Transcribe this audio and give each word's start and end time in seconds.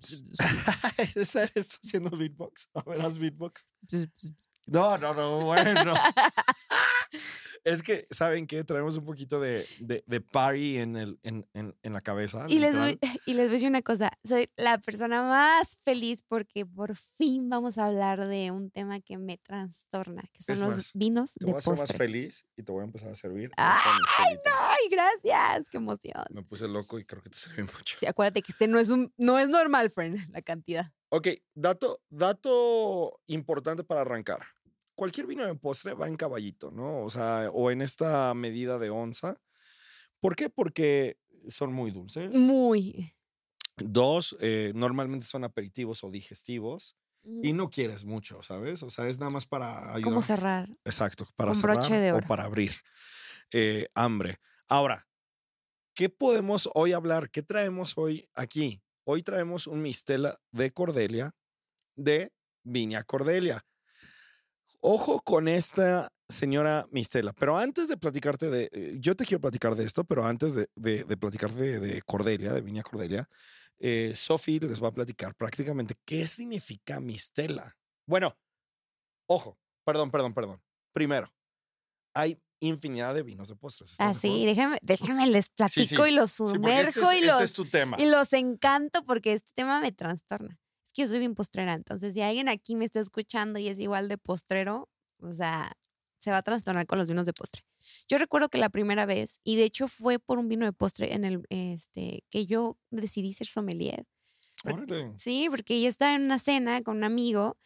¿Esa 1.14 1.44
eres 1.44 1.68
tú 1.68 1.76
haciendo 1.84 2.10
beatbox? 2.16 2.70
A 2.74 2.82
ver, 2.88 3.00
haz 3.00 3.18
beatbox. 3.18 3.66
No, 4.66 4.96
no, 4.98 5.14
no, 5.14 5.40
bueno. 5.40 5.94
es 7.64 7.82
que, 7.82 8.06
¿saben 8.10 8.46
qué? 8.46 8.64
Traemos 8.64 8.96
un 8.96 9.04
poquito 9.04 9.40
de, 9.40 9.66
de, 9.80 10.02
de 10.06 10.20
party 10.20 10.78
en, 10.78 10.96
el, 10.96 11.18
en, 11.22 11.46
en, 11.54 11.76
en 11.82 11.92
la 11.92 12.00
cabeza. 12.00 12.46
Y 12.48 12.58
les, 12.58 12.76
voy, 12.76 12.98
y 13.26 13.34
les 13.34 13.46
voy 13.46 13.50
a 13.50 13.52
decir 13.52 13.68
una 13.68 13.82
cosa, 13.82 14.10
soy 14.24 14.50
la 14.56 14.78
persona 14.78 15.22
más 15.22 15.78
feliz 15.84 16.22
porque 16.26 16.64
por 16.66 16.96
fin 16.96 17.48
vamos 17.48 17.78
a 17.78 17.86
hablar 17.86 18.26
de 18.26 18.50
un 18.50 18.70
tema 18.70 19.00
que 19.00 19.18
me 19.18 19.38
trastorna, 19.38 20.22
que 20.32 20.42
son 20.42 20.54
Es 20.54 20.60
los 20.60 20.76
más, 20.76 20.90
vinos 20.94 21.34
Te 21.34 21.46
de 21.46 21.52
voy 21.52 21.56
a 21.56 21.58
hacer 21.58 21.70
más 21.72 21.80
postre. 21.80 21.98
feliz 21.98 22.46
y 22.56 22.62
te 22.62 22.72
voy 22.72 22.82
a 22.82 22.84
empezar 22.84 23.10
a 23.10 23.14
servir. 23.14 23.50
¡Ay, 23.56 23.92
mezcalita. 24.00 24.50
¡Ay, 24.70 24.88
gracias! 24.90 25.68
¡Qué 25.70 25.76
emoción! 25.76 26.24
Me 26.30 26.42
puse 26.42 26.66
loco 26.68 26.98
y 26.98 27.04
creo 27.04 27.22
que 27.22 27.30
te 27.30 27.38
serví 27.38 27.62
mucho. 27.62 27.96
Sí, 27.98 28.06
acuérdate 28.06 28.42
que 28.42 28.52
este 28.52 28.68
no 28.68 28.78
es 28.78 28.88
un 28.88 29.12
no 29.16 29.38
es 29.38 29.48
normal, 29.48 29.90
friend, 29.90 30.18
la 30.30 30.42
cantidad. 30.42 30.92
Ok, 31.12 31.26
dato, 31.54 32.00
dato 32.08 33.20
importante 33.26 33.82
para 33.84 34.02
arrancar. 34.02 34.40
Cualquier 35.00 35.26
vino 35.26 35.46
de 35.46 35.54
postre 35.54 35.94
va 35.94 36.08
en 36.08 36.16
caballito, 36.18 36.70
¿no? 36.70 37.02
O 37.02 37.08
sea, 37.08 37.48
o 37.54 37.70
en 37.70 37.80
esta 37.80 38.34
medida 38.34 38.78
de 38.78 38.90
onza. 38.90 39.40
¿Por 40.20 40.36
qué? 40.36 40.50
Porque 40.50 41.16
son 41.48 41.72
muy 41.72 41.90
dulces. 41.90 42.36
Muy. 42.36 43.10
Dos, 43.78 44.36
eh, 44.40 44.72
normalmente 44.74 45.26
son 45.26 45.44
aperitivos 45.44 46.04
o 46.04 46.10
digestivos. 46.10 46.98
Y 47.24 47.54
mm, 47.54 47.56
no 47.56 47.70
quieres 47.70 48.04
mucho, 48.04 48.42
¿sabes? 48.42 48.82
O 48.82 48.90
sea, 48.90 49.08
es 49.08 49.18
nada 49.18 49.30
más 49.30 49.46
para 49.46 49.78
ayudar. 49.88 50.02
¿Cómo 50.02 50.20
cerrar? 50.20 50.68
Exacto, 50.84 51.26
para 51.34 51.52
Con 51.52 51.60
cerrar 51.62 52.14
o 52.14 52.20
para 52.26 52.44
abrir 52.44 52.74
eh, 53.52 53.88
hambre. 53.94 54.38
Ahora, 54.68 55.08
¿qué 55.94 56.10
podemos 56.10 56.68
hoy 56.74 56.92
hablar? 56.92 57.30
¿Qué 57.30 57.42
traemos 57.42 57.96
hoy 57.96 58.28
aquí? 58.34 58.82
Hoy 59.04 59.22
traemos 59.22 59.66
un 59.66 59.80
mistela 59.80 60.38
de 60.50 60.72
Cordelia 60.74 61.34
de 61.96 62.34
Viña 62.64 63.02
Cordelia. 63.04 63.64
Ojo 64.82 65.20
con 65.20 65.46
esta 65.48 66.10
señora 66.28 66.86
Mistela, 66.90 67.32
pero 67.32 67.58
antes 67.58 67.88
de 67.88 67.96
platicarte 67.96 68.48
de, 68.48 68.68
eh, 68.72 68.96
yo 69.00 69.14
te 69.14 69.24
quiero 69.26 69.40
platicar 69.40 69.74
de 69.74 69.84
esto, 69.84 70.04
pero 70.04 70.24
antes 70.24 70.54
de, 70.54 70.68
de, 70.74 71.04
de 71.04 71.16
platicarte 71.16 71.56
de, 71.60 71.80
de 71.80 72.02
Cordelia, 72.02 72.52
de 72.52 72.60
Viña 72.62 72.82
Cordelia, 72.82 73.28
eh, 73.78 74.12
Sophie 74.14 74.60
les 74.60 74.82
va 74.82 74.88
a 74.88 74.92
platicar 74.92 75.34
prácticamente 75.34 75.94
qué 76.04 76.26
significa 76.26 77.00
Mistela. 77.00 77.76
Bueno, 78.06 78.36
ojo, 79.28 79.58
perdón, 79.84 80.10
perdón, 80.10 80.34
perdón. 80.34 80.62
Primero, 80.94 81.28
hay 82.14 82.38
infinidad 82.60 83.14
de 83.14 83.22
vinos 83.22 83.48
de 83.48 83.56
postres. 83.56 83.92
¿estás 83.92 84.16
Ah, 84.16 84.18
sí, 84.18 84.44
déjame, 84.44 84.78
déjame 84.82 85.26
les 85.26 85.48
platico 85.50 86.04
sí. 86.04 86.10
y 86.12 86.14
los 86.14 86.30
Sí, 86.30 86.46
sumerjo 86.46 87.00
este 87.00 87.00
es, 87.00 87.12
y, 87.12 87.16
este 87.16 87.26
los, 87.26 87.42
es 87.42 87.52
tu 87.54 87.64
tema. 87.64 87.96
y 87.98 88.06
los 88.06 88.32
encanto 88.34 89.02
porque 89.04 89.32
este 89.32 89.50
tema 89.54 89.80
me 89.80 89.92
trastorna. 89.92 90.59
Es 90.90 90.94
que 90.94 91.02
yo 91.02 91.08
soy 91.08 91.20
bien 91.20 91.36
postrera, 91.36 91.74
entonces 91.74 92.14
si 92.14 92.20
alguien 92.20 92.48
aquí 92.48 92.74
me 92.74 92.84
está 92.84 92.98
escuchando 92.98 93.60
y 93.60 93.68
es 93.68 93.78
igual 93.78 94.08
de 94.08 94.18
postrero, 94.18 94.88
o 95.20 95.30
sea, 95.30 95.70
se 96.18 96.32
va 96.32 96.38
a 96.38 96.42
trastornar 96.42 96.88
con 96.88 96.98
los 96.98 97.06
vinos 97.06 97.26
de 97.26 97.32
postre. 97.32 97.62
Yo 98.08 98.18
recuerdo 98.18 98.48
que 98.48 98.58
la 98.58 98.70
primera 98.70 99.06
vez, 99.06 99.40
y 99.44 99.54
de 99.54 99.62
hecho 99.62 99.86
fue 99.86 100.18
por 100.18 100.40
un 100.40 100.48
vino 100.48 100.66
de 100.66 100.72
postre 100.72 101.14
en 101.14 101.24
el 101.24 101.44
este 101.48 102.24
que 102.28 102.44
yo 102.44 102.76
decidí 102.90 103.32
ser 103.32 103.46
sommelier. 103.46 104.04
Órale. 104.64 105.12
Sí, 105.16 105.46
porque 105.48 105.80
yo 105.80 105.88
estaba 105.88 106.16
en 106.16 106.22
una 106.22 106.40
cena 106.40 106.82
con 106.82 106.96
un 106.96 107.04
amigo 107.04 107.56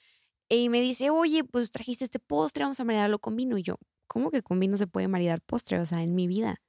y 0.50 0.68
me 0.68 0.82
dice, 0.82 1.08
oye, 1.08 1.44
pues 1.44 1.70
trajiste 1.70 2.04
este 2.04 2.18
postre, 2.18 2.64
vamos 2.64 2.78
a 2.78 2.84
maridarlo 2.84 3.20
con 3.20 3.36
vino. 3.36 3.56
Y 3.56 3.62
yo, 3.62 3.76
¿cómo 4.06 4.30
que 4.30 4.42
con 4.42 4.60
vino 4.60 4.76
se 4.76 4.86
puede 4.86 5.08
maridar 5.08 5.40
postre? 5.40 5.78
O 5.78 5.86
sea, 5.86 6.02
en 6.02 6.14
mi 6.14 6.26
vida. 6.26 6.60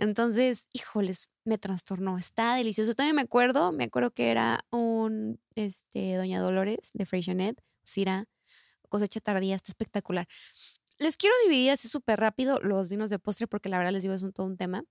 Entonces, 0.00 0.66
híjoles, 0.72 1.28
me 1.44 1.58
trastornó. 1.58 2.16
Está 2.16 2.54
delicioso. 2.54 2.94
Todavía 2.94 3.12
me 3.12 3.20
acuerdo, 3.20 3.70
me 3.70 3.84
acuerdo 3.84 4.10
que 4.12 4.30
era 4.30 4.64
un, 4.70 5.38
este, 5.54 6.16
Doña 6.16 6.40
Dolores 6.40 6.90
de 6.94 7.04
Freixenet, 7.04 7.62
Cira, 7.84 8.26
cosecha 8.88 9.20
tardía, 9.20 9.56
está 9.56 9.70
espectacular. 9.70 10.26
Les 10.98 11.18
quiero 11.18 11.34
dividir 11.44 11.72
así 11.72 11.88
súper 11.88 12.18
rápido 12.18 12.60
los 12.60 12.88
vinos 12.88 13.10
de 13.10 13.18
postre 13.18 13.46
porque 13.46 13.68
la 13.68 13.76
verdad 13.76 13.92
les 13.92 14.02
digo 14.02 14.14
es 14.14 14.22
un, 14.22 14.32
todo 14.32 14.46
un 14.46 14.56
tema. 14.56 14.84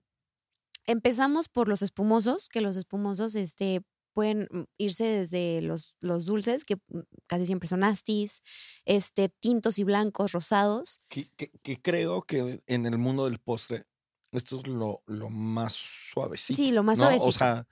Empezamos 0.86 1.48
por 1.48 1.68
los 1.68 1.82
espumosos, 1.82 2.48
que 2.48 2.60
los 2.60 2.76
espumosos, 2.76 3.34
este, 3.34 3.82
pueden 4.12 4.48
mm, 4.50 4.62
irse 4.78 5.04
desde 5.04 5.60
los, 5.62 5.96
dulces, 6.00 6.64
que 6.64 6.76
mm, 6.76 7.00
casi 7.26 7.46
siempre 7.46 7.68
son 7.68 7.82
astis, 7.82 8.42
este, 8.84 9.28
tintos 9.28 9.78
y 9.80 9.84
blancos, 9.84 10.32
rosados. 10.32 11.00
Que 11.08 11.80
creo 11.82 12.22
que 12.22 12.60
en 12.66 12.86
el 12.86 12.98
mundo 12.98 13.24
del 13.24 13.40
postre, 13.40 13.86
esto 14.32 14.60
es 14.60 14.66
lo, 14.66 15.02
lo 15.06 15.30
más 15.30 15.74
suavecito. 15.74 16.56
Sí, 16.56 16.70
lo 16.70 16.82
más 16.82 16.98
¿no? 16.98 17.08
O 17.16 17.32
sea, 17.32 17.66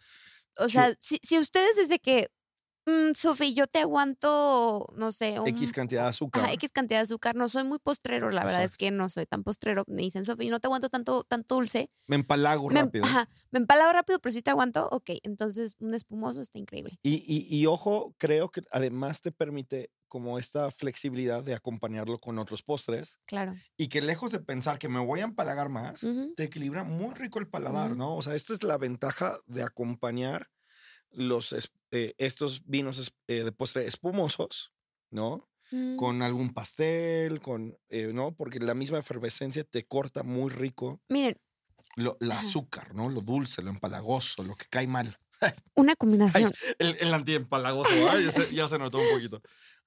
O 0.58 0.69
sea, 0.69 0.94
si, 0.98 1.19
si 1.22 1.38
ustedes 1.38 1.76
desde 1.76 1.98
que, 1.98 2.30
mm, 2.88 3.15
Sofi, 3.15 3.54
yo 3.54 3.66
te 3.66 3.81
aguanto, 3.81 4.87
no 4.97 5.12
sé, 5.12 5.38
un, 5.41 5.49
X 5.49 5.72
cantidad 5.72 6.03
de 6.03 6.09
azúcar. 6.09 6.44
ajá, 6.44 6.53
X 6.54 6.72
cantidad 6.72 7.00
de 7.00 7.04
azúcar, 7.04 7.34
no 7.37 7.49
soy 7.49 7.65
muy 7.65 7.78
postrero, 7.78 8.31
la 8.31 8.43
verdad 8.44 8.65
es 8.65 8.76
que 8.76 8.91
no 8.91 9.09
soy 9.09 9.26
tan 9.26 9.43
postrero. 9.44 9.84
Me 9.87 10.03
dicen, 10.03 10.25
Sofi, 10.25 10.49
no 10.49 10.60
te 10.60 10.66
aguanto 10.66 10.88
tanto, 10.88 11.22
tanto 11.25 11.56
dulce. 11.56 11.91
Me 12.06 12.16
empalago 12.16 12.69
Me, 12.71 12.82
rápido. 12.82 13.04
ajá, 13.04 13.28
me 13.50 13.59
empalago 13.60 13.93
rápido, 13.93 14.19
pero 14.21 14.32
sí 14.32 14.43
te 14.43 14.50
aguanto. 14.50 14.88
Ok, 14.91 15.10
entonces 15.22 15.77
un 15.78 15.94
espumoso 15.94 16.41
está 16.41 16.59
increíble. 16.59 16.98
Y, 17.03 17.22
y, 17.27 17.47
y 17.56 17.66
ojo, 17.66 18.15
creo 18.19 18.50
que 18.50 18.62
además 18.71 19.21
te 19.21 19.32
permite 19.32 19.91
como 20.09 20.38
esta 20.38 20.71
flexibilidad 20.71 21.44
de 21.44 21.54
acompañarlo 21.54 22.19
con 22.19 22.38
otros 22.38 22.62
postres 22.62 23.21
Claro. 23.27 23.53
y 23.77 23.88
que 23.88 24.00
lejos 24.00 24.31
de 24.32 24.41
pensar 24.41 24.78
que 24.78 24.88
me 24.88 25.00
voy 25.00 25.21
a 25.21 25.25
empalagar 25.25 25.69
más, 25.69 26.00
te 26.34 26.44
equilibra 26.44 26.82
muy 26.82 27.12
rico 27.15 27.38
el 27.38 27.47
paladar. 27.47 27.94
¿no? 27.94 28.16
O 28.16 28.22
sea, 28.22 28.34
esta 28.34 28.54
es 28.54 28.62
la 28.62 28.78
ventaja 28.78 29.38
de 29.47 29.62
acompañar 29.62 30.48
los, 31.10 31.54
eh, 31.91 32.14
estos 32.19 32.66
vinos 32.66 33.12
eh, 33.26 33.44
de 33.44 33.52
postre 33.52 33.86
espumosos, 33.86 34.72
¿no? 35.10 35.48
Mm, 35.70 35.96
Con 35.96 36.22
algún 36.22 36.54
pastel, 36.54 37.41
con, 37.41 37.76
eh, 37.88 38.10
¿no? 38.14 38.34
Porque 38.34 38.58
la 38.58 38.74
misma 38.74 38.98
efervescencia 38.98 39.64
te 39.64 39.86
corta 39.86 40.22
muy 40.22 40.50
rico 40.50 41.02
Miren, 41.08 41.36
lo, 41.97 42.16
el 42.20 42.32
azúcar, 42.32 42.94
¿no? 42.94 43.08
Lo 43.08 43.20
dulce, 43.20 43.62
lo 43.62 43.70
empalagoso, 43.70 44.42
lo 44.42 44.54
que 44.54 44.66
cae 44.70 44.86
mal. 44.86 45.18
Una 45.75 45.94
combinación. 45.97 46.53
El, 46.78 46.97
el 47.00 47.15
antiempalagoso, 47.15 47.91
ya, 47.94 48.31
se, 48.31 48.54
ya 48.54 48.69
se 48.69 48.78
notó 48.78 48.99
un 48.99 49.09
poquito. 49.10 49.41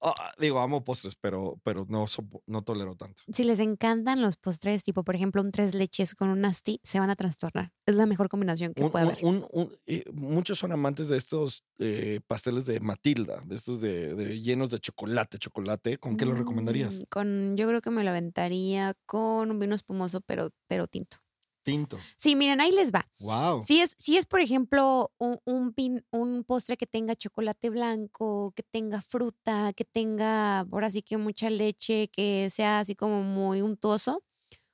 Ah, 0.03 0.33
digo, 0.39 0.59
amo 0.59 0.83
postres, 0.83 1.15
pero, 1.15 1.59
pero 1.63 1.85
no, 1.87 2.05
no 2.47 2.63
tolero 2.63 2.95
tanto. 2.95 3.21
Si 3.31 3.43
les 3.43 3.59
encantan 3.59 4.19
los 4.21 4.35
postres, 4.37 4.83
tipo, 4.83 5.03
por 5.03 5.15
ejemplo, 5.15 5.41
un 5.43 5.51
tres 5.51 5.75
leches 5.75 6.15
con 6.15 6.29
un 6.29 6.43
asti, 6.43 6.79
se 6.83 6.99
van 6.99 7.11
a 7.11 7.15
trastornar. 7.15 7.71
Es 7.85 7.93
la 7.95 8.07
mejor 8.07 8.27
combinación 8.27 8.73
que 8.73 8.83
Un- 8.83 8.91
puede 8.91 9.05
un- 9.05 9.11
haber. 9.11 9.47
un- 9.51 9.77
eh, 9.85 10.03
muchos 10.11 10.57
son 10.57 10.71
amantes 10.71 11.07
de 11.09 11.17
estos 11.17 11.63
eh, 11.77 12.19
pasteles 12.25 12.65
de 12.65 12.79
Matilda, 12.79 13.41
de 13.45 13.53
estos 13.55 13.79
de, 13.81 14.15
de 14.15 14.41
llenos 14.41 14.71
de 14.71 14.79
chocolate, 14.79 15.37
chocolate. 15.37 15.97
¿Con 15.99 16.17
qué 16.17 16.25
los 16.25 16.37
recomendarías? 16.37 16.99
Mm, 16.99 17.03
Con, 17.11 17.57
yo 17.57 17.67
creo 17.67 17.81
que 17.81 17.91
me 17.91 18.03
lo 18.03 18.09
aventaría 18.09 18.95
con 19.05 19.51
un 19.51 19.59
vino 19.59 19.75
espumoso, 19.75 20.21
pero, 20.21 20.49
pero 20.67 20.87
tinto. 20.87 21.17
Tinto. 21.63 21.97
Sí, 22.17 22.35
miren, 22.35 22.59
ahí 22.59 22.71
les 22.71 22.91
va. 22.91 23.07
Wow. 23.19 23.61
Si 23.61 23.81
es, 23.81 23.95
si 23.99 24.17
es 24.17 24.25
por 24.25 24.39
ejemplo, 24.41 25.11
un, 25.19 25.39
un, 25.45 25.73
pin- 25.75 26.03
un 26.11 26.43
postre 26.43 26.75
que 26.77 26.87
tenga 26.87 27.15
chocolate 27.15 27.69
blanco, 27.69 28.51
que 28.55 28.63
tenga 28.63 29.01
fruta, 29.01 29.71
que 29.73 29.85
tenga, 29.85 30.61
ahora 30.61 30.89
sí 30.89 31.03
que 31.03 31.17
mucha 31.17 31.49
leche, 31.51 32.07
que 32.09 32.49
sea 32.49 32.79
así 32.79 32.95
como 32.95 33.23
muy 33.23 33.61
untuoso, 33.61 34.23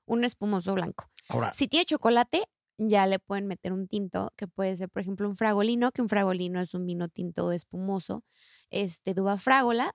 un 0.06 0.24
espumoso 0.24 0.74
blanco. 0.74 1.10
Ahora, 1.30 1.54
Si 1.54 1.68
tiene 1.68 1.86
chocolate, 1.86 2.44
ya 2.78 3.06
le 3.08 3.20
pueden 3.20 3.48
meter 3.48 3.74
un 3.74 3.88
tinto, 3.90 4.32
que 4.38 4.48
puede 4.48 4.76
ser, 4.78 4.90
por 4.90 5.02
ejemplo, 5.02 5.28
un 5.28 5.36
fragolino, 5.36 5.92
que 5.92 6.02
un 6.02 6.08
fragolino 6.10 6.62
es 6.62 6.74
un 6.74 6.86
vino 6.86 7.10
tinto 7.10 7.52
espumoso, 7.52 8.24
este, 8.70 9.14
de 9.14 9.22
uva 9.22 9.38
frágola. 9.38 9.94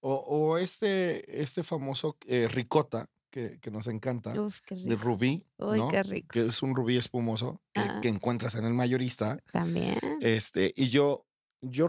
o, 0.00 0.14
o 0.14 0.58
este, 0.58 1.42
este 1.42 1.62
famoso 1.62 2.16
eh, 2.26 2.46
ricota 2.48 3.08
que, 3.30 3.58
que 3.60 3.70
nos 3.70 3.86
encanta, 3.86 4.38
Uf, 4.40 4.60
qué 4.66 4.74
de 4.74 4.96
rubí, 4.96 5.46
Uy, 5.58 5.78
¿no? 5.78 5.88
qué 5.88 6.02
rico. 6.02 6.28
que 6.32 6.46
es 6.46 6.62
un 6.62 6.74
rubí 6.74 6.96
espumoso 6.96 7.62
que, 7.72 7.80
Ah. 7.80 8.00
que 8.02 8.08
encuentras 8.08 8.54
en 8.56 8.64
el 8.64 8.74
mayorista. 8.74 9.38
También. 9.52 9.98
Este, 10.20 10.72
y 10.76 10.88
yo, 10.90 11.26
yo 11.62 11.88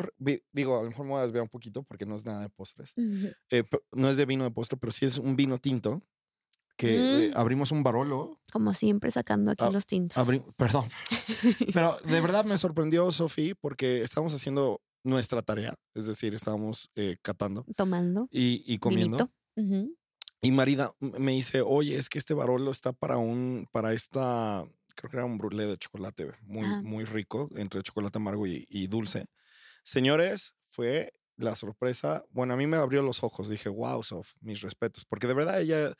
digo, 0.51 0.79
a 0.79 0.83
lo 0.83 0.89
mejor 0.89 1.05
me 1.05 1.11
voy 1.11 1.19
a 1.19 1.23
desviar 1.23 1.43
un 1.43 1.49
poquito 1.49 1.83
porque 1.83 2.05
no 2.05 2.15
es 2.15 2.23
nada 2.25 2.41
de 2.41 2.49
postres. 2.49 2.93
Eh, 3.49 3.63
no 3.91 4.09
es 4.09 4.17
de 4.17 4.25
vino 4.25 4.43
de 4.43 4.51
postre, 4.51 4.77
pero 4.77 4.91
sí 4.91 5.05
es 5.05 5.17
un 5.17 5.35
vino 5.35 5.57
tinto 5.57 6.03
que 6.77 7.27
eh, 7.27 7.29
Mm. 7.29 7.38
abrimos 7.38 7.71
un 7.71 7.83
barolo. 7.83 8.39
Como 8.51 8.73
siempre, 8.73 9.11
sacando 9.11 9.51
aquí 9.51 9.63
Ah, 9.65 9.69
los 9.71 9.85
tintos. 9.85 10.17
perdón. 10.57 10.85
Pero 11.73 11.97
de 12.05 12.21
verdad 12.21 12.45
me 12.45 12.57
sorprendió, 12.57 13.11
Sofi, 13.11 13.53
porque 13.53 14.01
estamos 14.01 14.33
haciendo 14.33 14.81
nuestra 15.03 15.41
tarea, 15.41 15.75
es 15.95 16.05
decir, 16.07 16.33
estábamos 16.35 16.89
eh, 16.95 17.17
catando 17.21 17.65
Tomando. 17.75 18.27
y, 18.31 18.63
y 18.65 18.77
comiendo. 18.79 19.31
Ujú. 19.55 19.95
Y 20.41 20.51
Marida 20.51 20.93
me 20.99 21.33
dice, 21.33 21.61
oye, 21.61 21.95
es 21.97 22.09
que 22.09 22.17
este 22.17 22.33
Barolo 22.33 22.71
está 22.71 22.93
para 22.93 23.17
un, 23.17 23.67
para 23.71 23.93
esta, 23.93 24.65
creo 24.95 25.11
que 25.11 25.17
era 25.17 25.25
un 25.25 25.38
brulé 25.38 25.67
de 25.67 25.77
chocolate 25.77 26.31
muy, 26.41 26.65
Ajá. 26.65 26.81
muy 26.81 27.05
rico, 27.05 27.49
entre 27.55 27.83
chocolate 27.83 28.17
amargo 28.17 28.47
y, 28.47 28.65
y 28.69 28.88
dulce. 28.88 29.27
Señores, 29.83 30.55
fue 30.69 31.13
la 31.38 31.55
sorpresa. 31.55 32.23
Bueno, 32.31 32.53
a 32.53 32.57
mí 32.57 32.67
me 32.67 32.77
abrió 32.77 33.03
los 33.03 33.23
ojos. 33.23 33.49
Dije, 33.49 33.69
wow, 33.69 34.03
Sof, 34.03 34.33
mis 34.41 34.61
respetos. 34.61 35.05
Porque 35.05 35.27
de 35.27 35.33
verdad 35.35 35.61
ella 35.61 35.95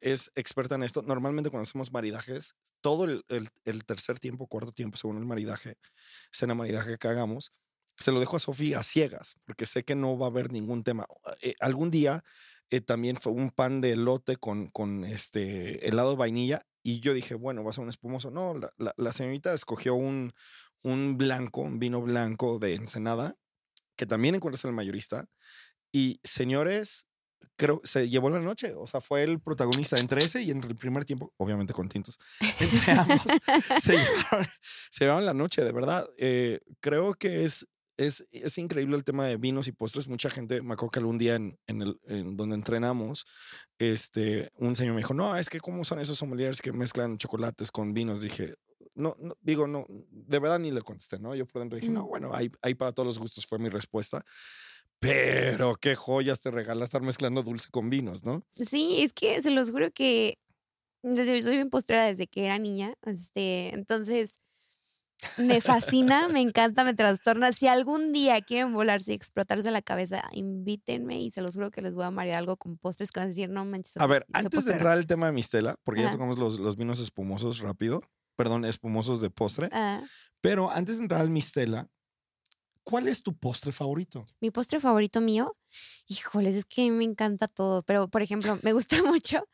es 0.00 0.30
experta 0.36 0.76
en 0.76 0.84
esto. 0.84 1.02
Normalmente 1.02 1.50
cuando 1.50 1.64
hacemos 1.68 1.92
maridajes, 1.92 2.54
todo 2.80 3.04
el, 3.04 3.24
el- 3.28 3.48
el 3.64 3.84
tercer 3.84 4.20
tiempo, 4.20 4.46
cuarto 4.48 4.72
tiempo, 4.72 4.96
según 4.96 5.18
el 5.18 5.26
maridaje, 5.26 5.78
cena 6.32 6.54
maridaje 6.54 6.98
que 6.98 7.08
hagamos, 7.08 7.52
se 7.98 8.10
lo 8.12 8.20
dejo 8.20 8.36
a 8.36 8.40
Sofía 8.40 8.80
a 8.80 8.82
ciegas, 8.82 9.36
porque 9.44 9.66
sé 9.66 9.84
que 9.84 9.94
no 9.94 10.18
va 10.18 10.26
a 10.26 10.30
haber 10.30 10.50
ningún 10.52 10.82
tema. 10.82 11.06
Eh, 11.42 11.54
algún 11.60 11.90
día 11.90 12.24
eh, 12.70 12.80
también 12.80 13.16
fue 13.16 13.32
un 13.32 13.50
pan 13.50 13.80
de 13.80 13.92
elote 13.92 14.36
con, 14.36 14.68
con 14.68 15.04
este 15.04 15.86
helado 15.88 16.10
de 16.10 16.16
vainilla 16.16 16.66
y 16.82 17.00
yo 17.00 17.14
dije, 17.14 17.34
bueno, 17.34 17.62
va 17.64 17.70
a 17.70 17.72
ser 17.72 17.82
un 17.84 17.88
espumoso. 17.90 18.30
No, 18.30 18.54
la, 18.54 18.72
la- 18.78 18.94
la 18.96 19.12
señorita 19.12 19.52
escogió 19.54 19.94
un, 19.94 20.32
un 20.82 21.16
blanco, 21.16 21.60
un 21.62 21.78
vino 21.78 22.00
blanco 22.02 22.58
de 22.58 22.74
Ensenada, 22.74 23.36
que 23.96 24.06
también 24.06 24.34
encuentras 24.34 24.64
en 24.64 24.70
el 24.70 24.76
mayorista. 24.76 25.26
Y 25.92 26.20
señores, 26.24 27.06
creo 27.56 27.80
se 27.84 28.08
llevó 28.08 28.28
la 28.30 28.40
noche. 28.40 28.74
O 28.76 28.86
sea, 28.86 29.00
fue 29.00 29.22
el 29.22 29.40
protagonista 29.40 29.96
entre 29.98 30.24
ese 30.24 30.42
y 30.42 30.50
entre 30.50 30.70
el 30.70 30.76
primer 30.76 31.04
tiempo, 31.04 31.32
obviamente 31.36 31.72
con 31.72 31.88
tintos. 31.88 32.18
Entre 32.60 32.92
ambos 32.92 33.22
se 33.80 33.92
llevaron, 33.96 34.46
se 34.90 35.04
llevaron 35.04 35.26
la 35.26 35.34
noche, 35.34 35.62
de 35.62 35.72
verdad. 35.72 36.08
Eh, 36.18 36.60
creo 36.80 37.14
que 37.14 37.44
es, 37.44 37.66
es, 37.96 38.26
es 38.30 38.58
increíble 38.58 38.96
el 38.96 39.04
tema 39.04 39.26
de 39.26 39.36
vinos 39.36 39.68
y 39.68 39.72
postres. 39.72 40.08
Mucha 40.08 40.30
gente, 40.30 40.62
me 40.62 40.74
acuerdo 40.74 40.90
que 40.90 40.98
algún 41.00 41.18
día 41.18 41.34
en, 41.36 41.58
en 41.66 41.82
el, 41.82 42.00
en 42.06 42.36
donde 42.36 42.54
entrenamos, 42.56 43.24
este, 43.78 44.50
un 44.58 44.74
señor 44.76 44.94
me 44.94 45.00
dijo, 45.00 45.14
no, 45.14 45.36
es 45.36 45.48
que 45.48 45.60
cómo 45.60 45.84
son 45.84 45.98
esos 46.00 46.18
sommeliers 46.18 46.60
que 46.60 46.72
mezclan 46.72 47.18
chocolates 47.18 47.70
con 47.70 47.94
vinos. 47.94 48.20
Dije, 48.20 48.54
no, 48.94 49.16
no, 49.18 49.36
digo, 49.40 49.66
no, 49.66 49.86
de 49.88 50.38
verdad 50.38 50.58
ni 50.58 50.70
le 50.70 50.82
contesté, 50.82 51.18
¿no? 51.18 51.34
Yo 51.34 51.46
por 51.46 51.60
dentro 51.62 51.78
dije, 51.78 51.90
no, 51.90 52.04
Mm. 52.04 52.08
bueno, 52.08 52.34
hay, 52.34 52.50
hay 52.62 52.74
para 52.74 52.92
todos 52.92 53.06
los 53.06 53.18
gustos, 53.18 53.46
fue 53.46 53.58
mi 53.58 53.68
respuesta. 53.68 54.24
Pero 55.00 55.74
qué 55.74 55.94
joyas 55.96 56.40
te 56.40 56.50
regala 56.50 56.84
estar 56.84 57.02
mezclando 57.02 57.42
dulce 57.42 57.68
con 57.70 57.90
vinos, 57.90 58.24
¿no? 58.24 58.44
Sí, 58.54 59.02
es 59.02 59.12
que 59.12 59.42
se 59.42 59.50
los 59.50 59.70
juro 59.70 59.90
que 59.90 60.38
desde, 61.02 61.42
soy 61.42 61.56
bien 61.56 61.68
postrera 61.68 62.06
desde 62.06 62.26
que 62.26 62.46
era 62.46 62.58
niña. 62.58 62.94
Este, 63.02 63.74
entonces, 63.74 64.38
me 65.36 65.60
fascina, 65.60 66.28
me 66.28 66.40
encanta, 66.40 66.84
me 66.84 66.94
trastorna. 66.94 67.52
Si 67.52 67.66
algún 67.66 68.12
día 68.12 68.40
quieren 68.40 68.72
volarse 68.72 69.12
y 69.12 69.14
explotarse 69.14 69.70
la 69.70 69.82
cabeza, 69.82 70.22
invítenme 70.32 71.20
y 71.20 71.30
se 71.30 71.42
los 71.42 71.54
juro 71.54 71.70
que 71.70 71.82
les 71.82 71.94
voy 71.94 72.04
a 72.04 72.10
marear 72.10 72.38
algo 72.38 72.56
con 72.56 72.78
postres 72.78 73.10
que 73.10 73.20
van 73.20 73.26
a 73.26 73.28
decir, 73.28 73.50
no 73.50 73.64
manches. 73.64 73.96
A 73.96 74.06
ver, 74.06 74.26
antes 74.32 74.44
de 74.44 74.50
postrera". 74.50 74.76
entrar 74.78 74.92
al 74.94 75.06
tema 75.06 75.26
de 75.26 75.32
Mistela, 75.32 75.76
porque 75.84 76.02
ya 76.02 76.10
tocamos 76.10 76.38
los, 76.38 76.58
los 76.58 76.76
vinos 76.76 77.00
espumosos 77.00 77.60
rápido, 77.60 78.02
perdón, 78.36 78.64
espumosos 78.64 79.20
de 79.20 79.30
postre, 79.30 79.68
Ah, 79.72 80.02
pero 80.40 80.70
antes 80.70 80.96
de 80.98 81.02
entrar 81.04 81.20
al 81.20 81.30
Mistela, 81.30 81.88
¿cuál 82.82 83.08
es 83.08 83.22
tu 83.22 83.36
postre 83.36 83.72
favorito? 83.72 84.24
mi 84.40 84.50
postre 84.50 84.80
favorito 84.80 85.20
mío, 85.20 85.56
híjoles, 86.06 86.56
es 86.56 86.64
que 86.64 86.90
me 86.90 87.04
encanta 87.04 87.48
todo, 87.48 87.82
pero 87.82 88.08
por 88.08 88.22
ejemplo, 88.22 88.58
me 88.62 88.72
gusta 88.72 88.96
mucho 89.20 89.46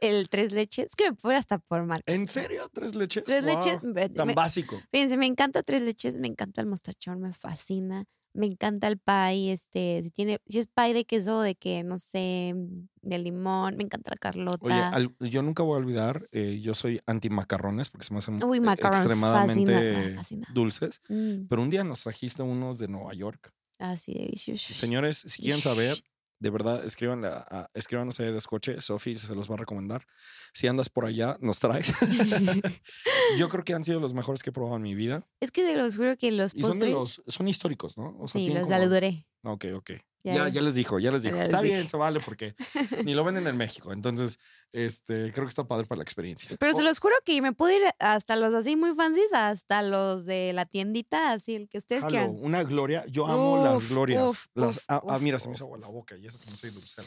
el 0.00 0.28
tres 0.28 0.52
leches, 0.52 0.86
es 0.86 0.96
que 0.96 1.10
me 1.10 1.16
puede 1.16 1.36
hasta 1.36 1.58
por 1.58 1.84
marcas. 1.84 2.14
¿En 2.14 2.28
serio? 2.28 2.68
¿Tres 2.72 2.94
leches? 2.94 3.24
Tres 3.24 3.42
leches, 3.42 3.78
Tan 4.14 4.28
me- 4.28 4.34
básico. 4.34 4.80
Fíjense, 4.92 5.16
me 5.16 5.26
encanta 5.26 5.62
tres 5.62 5.82
leches, 5.82 6.16
me 6.16 6.28
encanta 6.28 6.60
el 6.60 6.66
mostachón, 6.66 7.20
me 7.20 7.32
fascina. 7.32 8.04
Me 8.36 8.46
encanta 8.46 8.88
el 8.88 8.98
pie, 8.98 9.52
este, 9.52 10.00
si 10.02 10.10
tiene, 10.10 10.38
si 10.48 10.58
es 10.58 10.66
pie 10.66 10.92
de 10.92 11.04
queso, 11.04 11.40
de 11.40 11.54
que, 11.54 11.84
no 11.84 12.00
sé, 12.00 12.52
de 13.00 13.18
limón, 13.18 13.76
me 13.76 13.84
encanta 13.84 14.10
la 14.10 14.16
carlota. 14.16 14.58
Oye, 14.66 14.80
al- 14.80 15.14
yo 15.20 15.40
nunca 15.42 15.62
voy 15.62 15.74
a 15.74 15.78
olvidar, 15.78 16.28
eh, 16.32 16.58
yo 16.60 16.74
soy 16.74 17.00
anti 17.06 17.30
macarrones 17.30 17.90
porque 17.90 18.04
se 18.06 18.12
me 18.12 18.18
hacen 18.18 18.42
Uy, 18.42 18.58
eh, 18.58 18.72
extremadamente 18.72 19.72
fascina, 19.72 20.00
me 20.08 20.14
fascina. 20.16 20.46
dulces, 20.52 21.00
Mm, 21.08 21.46
pero 21.48 21.62
un 21.62 21.70
día 21.70 21.84
nos 21.84 22.02
trajiste 22.02 22.42
unos 22.42 22.80
de 22.80 22.88
Nueva 22.88 23.14
York. 23.14 23.52
así 23.78 24.12
delicioso. 24.14 24.74
Señores, 24.74 25.18
si 25.18 25.40
quieren 25.42 25.60
saber, 25.60 26.02
de 26.44 26.50
verdad, 26.50 26.84
escríbanle 26.84 27.28
a, 27.28 27.38
a- 27.50 27.70
escríbanos 27.72 28.20
ahí 28.20 28.30
de 28.30 28.36
Escoche, 28.36 28.78
Sofi 28.80 29.16
se 29.16 29.34
los 29.34 29.50
va 29.50 29.54
a 29.54 29.56
recomendar. 29.56 30.04
Si 30.52 30.66
andas 30.66 30.90
por 30.90 31.06
allá, 31.06 31.38
nos 31.40 31.58
traes. 31.58 31.90
Yo 33.38 33.48
creo 33.48 33.64
que 33.64 33.72
han 33.74 33.82
sido 33.82 33.98
los 33.98 34.12
mejores 34.14 34.42
que 34.42 34.50
he 34.50 34.52
probado 34.52 34.76
en 34.76 34.82
mi 34.82 34.94
vida. 34.94 35.24
es 35.40 35.50
que 35.50 35.64
se 35.64 35.76
los 35.76 35.96
juro 35.96 36.16
que 36.16 36.30
los 36.32 36.54
Y 36.54 36.60
son 36.62 36.78
de 36.78 36.92
postres. 36.92 37.22
los, 37.26 37.34
son 37.34 37.48
históricos, 37.48 37.96
¿no? 37.96 38.14
O 38.20 38.28
sea, 38.28 38.40
sí, 38.40 38.50
los 38.50 38.64
como- 38.64 38.74
Aludoré. 38.74 39.26
Ok, 39.44 39.66
ok. 39.74 39.90
Ya 40.26 40.48
Ya, 40.48 40.62
les 40.62 40.74
dijo, 40.74 40.98
ya 40.98 41.10
les 41.12 41.22
dijo. 41.22 41.34
Ya 41.34 41.40
les 41.42 41.48
Está 41.50 41.60
bien, 41.60 41.76
dije. 41.80 41.88
se 41.90 41.96
vale 41.98 42.18
porque 42.18 42.54
ni 43.04 43.12
lo 43.12 43.24
venden 43.24 43.46
en 43.46 43.56
México. 43.58 43.92
Entonces, 43.92 44.38
este, 44.72 45.32
creo 45.32 45.44
que 45.44 45.50
está 45.50 45.64
padre 45.68 45.84
para 45.86 45.98
la 45.98 46.02
experiencia. 46.02 46.48
Pero 46.58 46.72
Oh, 46.72 46.76
se 46.78 46.82
los 46.82 46.98
juro 46.98 47.14
que 47.26 47.42
me 47.42 47.52
puedo 47.52 47.76
ir 47.76 47.82
hasta 47.98 48.34
los 48.36 48.54
así 48.54 48.74
muy 48.74 48.94
fancies, 48.94 49.34
hasta 49.34 49.82
los 49.82 50.24
de 50.24 50.52
la 50.54 50.64
tiendita, 50.64 51.32
así 51.32 51.54
el 51.56 51.68
que 51.68 51.76
ustedes 51.76 52.06
quieran. 52.06 52.34
una 52.40 52.64
gloria. 52.64 53.04
Yo 53.06 53.26
amo 53.26 53.62
las 53.62 53.82
Uf, 53.82 53.90
glorias. 53.90 54.30
uf, 54.30 54.46
las, 54.54 54.76
uf, 54.78 54.84
ah, 54.88 55.02
ah, 55.06 55.18
mira, 55.18 55.38
se 55.38 55.48
me 55.48 55.54
hizo 55.56 55.64
agua 55.64 55.76
la 55.78 55.88
boca 55.88 56.16
y 56.16 56.26
eso 56.26 56.38
no 56.50 56.56
soy 56.56 56.70
dulcero. 56.70 57.06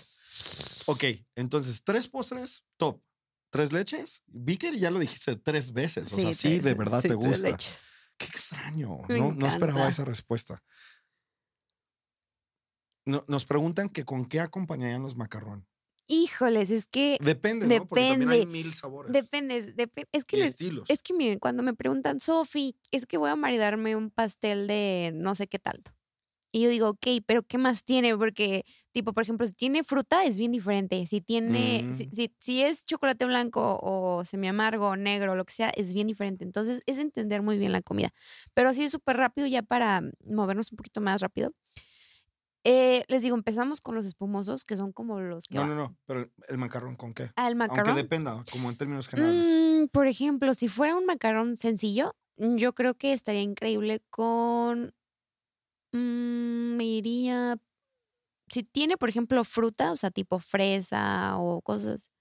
Ok, 0.85 1.03
entonces, 1.35 1.83
tres 1.83 2.07
postres, 2.07 2.63
top. 2.77 3.01
Tres 3.49 3.71
leches. 3.73 4.21
Vi 4.27 4.57
que 4.57 4.77
ya 4.77 4.91
lo 4.91 4.99
dijiste 4.99 5.35
tres 5.37 5.71
veces. 5.73 6.11
O 6.13 6.15
sea, 6.19 6.33
sí, 6.33 6.49
tres- 6.49 6.63
de 6.63 6.73
verdad 6.75 7.01
sí, 7.01 7.07
te 7.07 7.15
tres 7.17 7.31
gusta. 7.31 7.49
leches. 7.49 7.87
Qué 8.17 8.25
extraño. 8.27 8.99
Me 9.07 9.19
No, 9.19 9.31
no 9.31 9.47
esperaba 9.47 9.87
esa 9.87 10.03
respuesta. 10.05 10.61
No- 13.07 13.23
nos 13.27 13.45
preguntan 13.45 13.89
que 13.89 14.03
con 14.05 14.25
qué 14.25 14.39
acompañarían 14.39 15.01
los 15.01 15.15
macarrón. 15.15 15.65
Híjoles, 16.09 16.69
es 16.71 16.87
que 16.87 17.17
Depende, 17.21 17.67
¿no? 17.67 17.85
Porque 17.85 18.07
también 18.09 18.29
hay 18.29 18.39
Depende. 18.39 18.63
mil 18.63 18.73
sabores. 18.73 19.11
depende, 19.11 19.57
es- 19.57 19.75
depe- 19.75 20.07
es 20.13 20.23
que 20.23 20.37
y 20.37 20.39
les- 20.39 20.51
estilos. 20.51 20.89
es 20.89 21.01
que 21.01 21.13
miren, 21.13 21.37
cuando 21.39 21.63
me 21.63 21.73
preguntan, 21.73 22.19
Sofi, 22.21 22.77
es 22.91 23.05
que 23.05 23.17
voy 23.17 23.29
a 23.29 23.35
maridarme 23.35 23.95
un 23.95 24.09
pastel 24.09 24.67
de 24.67 25.11
no 25.13 25.35
sé 25.35 25.47
qué 25.47 25.59
tanto. 25.59 25.91
Y 26.53 26.61
yo 26.61 26.69
digo, 26.69 26.87
ok, 26.89 27.05
pero 27.25 27.43
¿qué 27.43 27.57
más 27.57 27.83
tiene? 27.83 28.15
Porque, 28.17 28.63
tipo, 28.93 29.11
por 29.13 29.21
ejemplo, 29.23 29.45
si 29.45 29.53
tiene 29.53 29.83
fruta 29.83 30.23
es 30.23 30.37
bien 30.37 30.53
diferente. 30.53 31.05
Si 31.05 31.19
tiene, 31.19 31.91
si, 31.91 32.07
Mm. 32.07 32.11
si, 32.13 32.35
si 32.39 32.61
es 32.63 32.85
chocolate 32.85 33.25
blanco 33.25 33.77
o 33.81 34.23
semi 34.23 34.47
amargo, 34.47 34.95
negro, 34.95 35.35
lo 35.35 35.43
que 35.43 35.53
sea, 35.53 35.69
es 35.75 35.93
bien 35.93 36.07
diferente. 36.07 36.45
Entonces, 36.45 36.79
es 36.85 36.99
entender 36.99 37.41
muy 37.41 37.57
bien 37.57 37.73
la 37.73 37.81
comida. 37.81 38.11
Pero 38.53 38.69
así 38.69 38.87
súper 38.87 39.17
rápido, 39.17 39.45
ya 39.45 39.61
para 39.61 40.01
movernos 40.25 40.71
un 40.71 40.77
poquito 40.77 41.01
más 41.01 41.19
rápido. 41.19 41.51
Eh, 42.67 43.03
les 43.07 43.21
digo, 43.23 43.35
empezamos 43.35 43.81
con 43.81 43.95
los 43.95 44.05
espumosos, 44.05 44.63
que 44.65 44.75
son 44.75 44.91
como 44.91 45.19
los 45.19 45.47
que. 45.47 45.57
No, 45.57 45.65
no, 45.65 45.75
no. 45.75 45.97
Pero 46.05 46.29
el- 46.49 46.57
macarrón 46.57 46.95
con 46.95 47.13
qué? 47.13 47.31
Al 47.35 47.55
macarrón. 47.55 47.87
Aunque 47.89 48.01
dependa, 48.03 48.43
como 48.51 48.69
en 48.69 48.77
términos 48.77 49.07
generales. 49.07 49.47
Mm, 49.47 49.87
por 49.87 50.07
ejemplo, 50.07 50.53
si 50.53 50.67
fuera 50.67 50.95
un 50.95 51.05
macarrón 51.05 51.57
sencillo, 51.57 52.13
mm, 52.37 52.55
yo 52.57 52.73
creo 52.73 52.95
que 52.95 53.13
estaría 53.13 53.41
increíble 53.41 54.01
con. 54.09 54.93
mm, 55.93 56.75
me 56.77 56.85
iría. 56.85 57.57
Si 58.49 58.63
tiene, 58.63 58.97
por 58.97 59.09
ejemplo, 59.09 59.43
fruta, 59.43 59.91
o 59.93 59.97
sea, 59.97 60.11
tipo 60.11 60.39
fresa 60.39 61.37
o 61.39 61.61
cosas. 61.61 62.11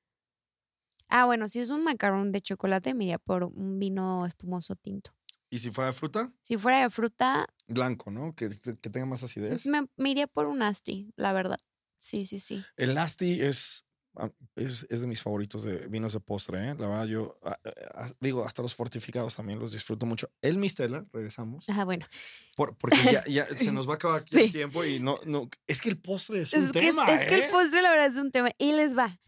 Ah, 1.09 1.25
bueno, 1.25 1.49
si 1.49 1.61
es 1.61 1.71
un 1.71 1.85
macarrón 1.85 2.33
de 2.33 2.41
chocolate, 2.41 2.95
me 2.95 3.05
iría 3.05 3.19
por 3.19 3.45
un 3.45 3.79
vino 3.79 4.27
espumoso 4.27 4.75
tinto. 4.75 5.13
Y 5.57 5.59
si 5.59 5.71
fuera 5.71 5.87
de 5.91 5.95
fruta, 5.95 6.31
Si 6.43 6.59
fuera 6.59 6.83
de 6.83 6.91
fruta, 6.91 7.47
blanco, 7.67 8.11
¿no? 8.11 8.35
Que, 8.35 8.51
que 8.61 8.91
tenga 8.91 9.07
más 9.07 9.23
acidez. 9.23 9.65
me, 9.65 9.87
me 9.97 10.11
iría 10.11 10.27
por 10.27 10.45
un 10.47 10.61
asti, 10.61 11.11
la 11.17 11.33
verdad. 11.33 11.59
Sí, 11.97 12.27
sí, 12.27 12.39
sí. 12.39 12.63
El 12.77 12.93
Lasti 12.95 13.41
es, 13.41 13.87
ah, 14.17 14.29
es, 14.55 14.87
es 14.91 15.01
de 15.01 15.07
mis 15.07 15.23
favoritos 15.23 15.63
de 15.63 15.87
vinos 15.89 16.13
de 16.13 16.21
postre, 16.21 16.59
¿eh? 16.69 16.75
La 16.79 16.89
verdad, 16.89 17.07
yo 17.07 17.39
ah, 17.43 17.59
ah, 17.95 18.11
digo, 18.21 18.45
hasta 18.45 18.61
los 18.61 18.75
fortificados 18.75 19.35
también 19.35 19.59
los 19.59 19.73
disfruto 19.73 20.05
mucho. 20.05 20.31
El 20.43 20.59
Mistela, 20.59 21.07
regresamos. 21.11 21.65
Ah, 21.71 21.87
bueno. 21.87 22.07
Por- 22.55 22.77
porque 22.77 22.99
ya, 23.11 23.25
ya 23.27 23.47
se 23.59 23.73
nos 23.73 23.89
va 23.89 23.93
a 23.93 23.97
acabar 23.97 24.21
aquí 24.21 24.37
el 24.39 24.53
tiempo 24.53 24.85
y 24.85 25.01
no, 25.01 25.19
no. 25.25 25.49
Es 25.67 25.81
que 25.81 25.89
el 25.89 25.97
postre 25.99 26.43
es 26.43 26.53
un 26.53 26.71
que, 26.71 26.81
tema. 26.81 27.07
es, 27.07 27.25
que 27.29 27.35
¿eh? 27.35 27.45
el 27.47 27.51
postre, 27.51 27.81
la 27.81 27.91
verdad, 27.93 28.09
es 28.09 28.17
un 28.17 28.31
tema. 28.31 28.51
Y 28.59 28.73
les 28.73 28.95
va. 28.97 29.19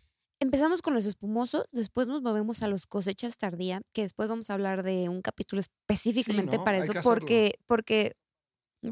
Empezamos 0.40 0.82
con 0.82 0.94
los 0.94 1.04
espumosos, 1.04 1.66
después 1.72 2.06
nos 2.06 2.22
movemos 2.22 2.62
a 2.62 2.68
los 2.68 2.86
cosechas 2.86 3.38
tardía, 3.38 3.80
que 3.92 4.02
después 4.02 4.28
vamos 4.28 4.50
a 4.50 4.54
hablar 4.54 4.84
de 4.84 5.08
un 5.08 5.20
capítulo 5.20 5.60
específicamente 5.60 6.58
¿no? 6.58 6.64
para 6.64 6.78
eso, 6.78 6.92
hacerlo. 6.92 7.02
porque, 7.02 7.54
porque, 7.66 8.12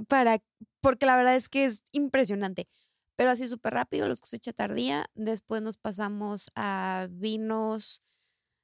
para, 0.08 0.38
porque 0.80 1.06
la 1.06 1.16
verdad 1.16 1.36
es 1.36 1.48
que 1.48 1.66
es 1.66 1.82
impresionante. 1.92 2.66
Pero 3.14 3.30
así 3.30 3.46
súper 3.48 3.74
rápido, 3.74 4.08
los 4.08 4.20
cosecha 4.20 4.52
tardía, 4.52 5.06
después 5.14 5.62
nos 5.62 5.76
pasamos 5.78 6.50
a 6.56 7.06
vinos, 7.10 8.02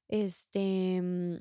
este, 0.09 1.01
mm, 1.01 1.37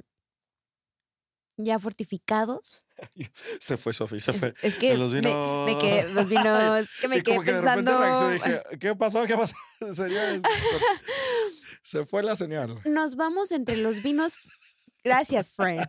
ya 1.57 1.77
fortificados. 1.79 2.85
Se 3.59 3.77
fue, 3.77 3.93
Sofi, 3.93 4.19
se 4.19 4.31
fue. 4.33 4.53
es 4.61 4.75
que 4.75 4.95
los 4.95 5.11
me, 5.11 5.21
me 5.21 5.27
vinos- 5.29 5.81
quedé, 5.81 6.13
los 6.13 6.29
vinos, 6.29 6.87
que 7.01 7.07
me 7.07 7.17
y 7.17 7.21
quedé 7.23 7.35
como 7.35 7.43
que 7.45 7.51
pensando. 7.53 8.29
dije, 8.29 8.61
¿qué 8.79 8.95
pasó? 8.95 9.25
¿Qué 9.25 9.35
pasó? 9.35 9.55
Señores, 9.93 10.41
se 11.83 12.03
fue 12.03 12.23
la 12.23 12.35
señal. 12.35 12.79
Nos 12.85 13.15
vamos 13.15 13.51
entre 13.51 13.77
los 13.77 14.03
vinos 14.03 14.37
Gracias, 15.03 15.53
friend. 15.53 15.83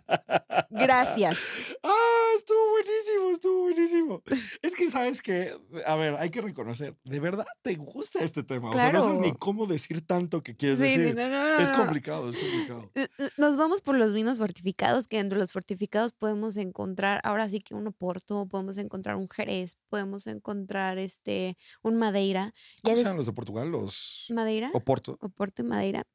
Gracias. 0.71 1.39
Ah, 1.83 2.31
estuvo 2.37 2.59
buenísimo, 2.71 3.31
estuvo 3.33 3.63
buenísimo. 3.63 4.23
Es 4.63 4.75
que 4.75 4.89
sabes 4.91 5.21
que, 5.23 5.55
a 5.87 5.97
ver, 5.97 6.15
hay 6.19 6.31
que 6.31 6.41
reconocer, 6.41 6.97
de 7.05 7.21
verdad 7.21 7.47
te 7.63 7.75
gusta 7.75 8.21
este 8.25 8.43
tema. 8.43 8.71
O 8.71 8.73
sea, 8.73 8.93
no 8.93 9.03
sabes 9.03 9.17
ni 9.19 9.23
Claro. 9.25 9.39
cómo 9.39 9.67
decir 9.67 10.07
tanto 10.07 10.43
que 10.43 10.57
quieres 10.57 10.79
Sí, 10.79 10.85
decir. 10.85 11.15
no, 11.15 11.29
no, 11.29 11.49
no, 11.49 11.59
Es 11.59 11.71
complicado, 11.73 12.31
es 12.31 12.37
complicado. 12.37 12.91
Nos 13.37 13.57
vamos 13.57 13.83
por 13.83 13.97
los 13.97 14.13
vinos 14.15 14.39
fortificados, 14.39 15.07
que 15.09 15.19
dentro 15.19 15.37
de 15.39 15.41
los 15.43 15.53
fortificados 15.53 16.13
podemos 16.13 16.57
encontrar, 16.57 17.21
ahora 17.25 17.49
sí 17.49 17.61
que 17.61 17.75
un 17.75 17.87
Oporto, 17.87 18.47
podemos 18.49 18.79
encontrar 18.79 19.17
un 19.17 19.29
Jerez, 19.29 19.77
podemos 19.91 20.27
encontrar 20.27 20.99
este 20.99 21.57
un 21.83 21.97
Madeira. 21.97 22.55
Ya 22.83 22.83
¿Cómo 22.85 22.97
se 22.97 23.03
llaman 23.03 23.17
los 23.19 23.27
de 23.27 23.33
Portugal? 23.33 23.71
Los 23.71 24.27
Madeira, 24.31 24.71
Oporto. 24.73 25.19
Oporto 25.21 25.63
y 25.63 25.65
Madeira. 25.67 26.07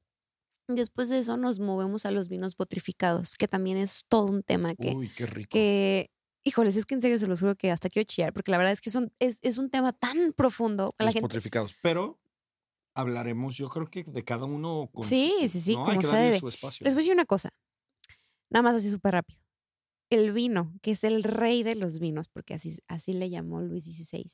Después 0.67 1.09
de 1.09 1.19
eso 1.19 1.38
nos 1.38 1.59
movemos 1.59 2.05
a 2.05 2.12
los 2.12 2.27
vinos 2.27 2.55
potrificados, 2.55 3.36
que 3.36 3.47
también 3.47 3.77
es 3.77 4.03
todo 4.09 4.25
un 4.25 4.43
tema 4.43 4.75
que, 4.75 4.89
Uy, 4.95 5.09
qué 5.09 5.25
rico. 5.25 5.50
que 5.51 6.12
híjoles, 6.43 6.75
es 6.75 6.86
que 6.86 6.95
en 6.95 7.01
serio 7.01 7.17
se 7.19 7.27
los 7.27 7.39
juro 7.39 7.55
que 7.55 7.71
hasta 7.71 7.89
quiero 7.89 8.05
chillar, 8.05 8.33
porque 8.33 8.51
la 8.51 8.57
verdad 8.57 8.74
es 8.74 8.81
que 8.81 8.91
son, 8.91 9.13
es, 9.19 9.39
es 9.41 9.57
un 9.57 9.69
tema 9.69 9.93
tan 9.93 10.33
profundo. 10.33 10.93
que 10.97 11.03
La 11.03 11.07
los 11.07 11.13
gente, 11.13 11.24
potrificados. 11.25 11.75
Pero 11.81 12.19
hablaremos, 12.95 13.55
yo 13.55 13.69
creo 13.69 13.89
que 13.89 14.03
de 14.03 14.24
cada 14.24 14.45
uno 14.45 14.89
con 14.93 15.03
su- 15.03 15.09
Sí, 15.09 15.33
sí, 15.47 15.59
sí, 15.59 15.75
¿no? 15.75 15.83
como 15.83 16.01
se 16.01 16.15
debe. 16.15 16.39
su 16.39 16.47
espacio. 16.47 16.83
Les 16.86 16.93
voy 16.95 17.01
a 17.01 17.03
decir 17.03 17.13
una 17.13 17.25
cosa, 17.25 17.50
nada 18.50 18.63
más 18.63 18.75
así 18.75 18.89
súper 18.89 19.13
rápido. 19.13 19.39
El 20.09 20.31
vino, 20.31 20.74
que 20.81 20.91
es 20.91 21.03
el 21.03 21.24
rey 21.24 21.63
de 21.63 21.75
los 21.75 22.00
vinos, 22.00 22.27
porque 22.29 22.53
así, 22.53 22.77
así 22.88 23.12
le 23.13 23.29
llamó 23.29 23.62
Luis 23.62 23.83
XVI, 23.86 24.25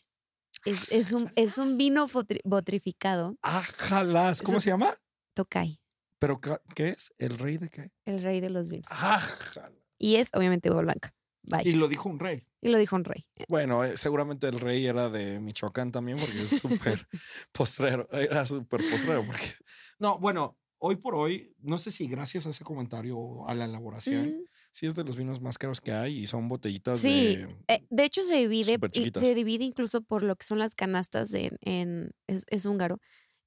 es, 0.65 0.91
es, 0.91 1.11
un, 1.13 1.31
es 1.35 1.57
un 1.57 1.77
vino 1.77 2.07
botrificado, 2.43 3.37
Ajalas. 3.41 4.41
¿Cómo 4.43 4.59
se 4.59 4.69
llama? 4.69 4.95
Tokai, 5.33 5.79
¿Pero 6.23 6.39
qué 6.39 6.87
es? 6.87 7.13
¿El 7.17 7.37
rey 7.37 7.57
de 7.57 7.67
qué? 7.67 7.91
el 8.05 8.23
rey 8.23 8.39
de 8.39 8.49
los 8.49 8.69
vinos. 8.69 8.85
Ajala. 8.89 9.73
Y 9.99 10.15
es 10.15 10.29
obviamente 10.33 10.71
uva 10.71 10.79
blanca. 10.81 11.13
Vaya. 11.41 11.69
Y 11.69 11.73
lo 11.73 11.89
dijo 11.89 12.07
un 12.07 12.17
rey. 12.17 12.47
Y 12.61 12.69
lo 12.69 12.77
dijo 12.77 12.95
un 12.95 13.03
rey. 13.03 13.27
Bueno, 13.49 13.83
eh, 13.83 13.97
seguramente 13.97 14.47
el 14.47 14.61
rey 14.61 14.85
era 14.87 15.09
de 15.09 15.41
Michoacán 15.41 15.91
también, 15.91 16.17
porque 16.17 16.41
es 16.43 16.49
súper 16.51 17.05
postrero. 17.51 18.07
Era 18.13 18.45
súper 18.45 18.79
postrero. 18.89 19.25
Porque... 19.25 19.47
No, 19.99 20.17
bueno, 20.17 20.57
hoy 20.77 20.95
por 20.95 21.13
hoy, 21.15 21.53
no 21.59 21.77
sé 21.77 21.91
si 21.91 22.07
gracias 22.07 22.45
a 22.47 22.51
ese 22.51 22.63
comentario 22.63 23.45
a 23.49 23.53
la 23.53 23.65
elaboración, 23.65 24.27
Mm, 24.29 24.45
sí 24.71 24.85
es 24.85 24.95
de 24.95 25.03
los 25.03 25.17
vinos 25.17 25.41
más 25.41 25.57
caros 25.57 25.81
que 25.81 25.91
hay 25.91 26.19
y 26.19 26.25
son 26.25 26.47
botellitas 26.47 26.99
Sí, 27.01 27.35
de. 27.35 27.57
eh, 27.67 27.85
de 27.89 28.03
hecho 28.05 28.23
se 28.23 28.35
divide, 28.37 28.77
se 29.15 29.35
divide 29.35 29.65
incluso 29.65 30.01
por 30.01 30.23
lo 30.23 30.37
que 30.37 30.45
son 30.45 30.57
las 30.59 30.73
canastas 30.73 31.33
en, 31.33 31.57
en- 31.59 32.11
es, 32.27 32.45
es 32.49 32.65
húngaro, 32.65 32.99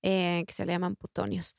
eh, 0.03 0.45
que 0.47 0.53
se 0.53 0.67
le 0.67 0.73
llaman 0.75 0.95
putonios. 0.95 1.57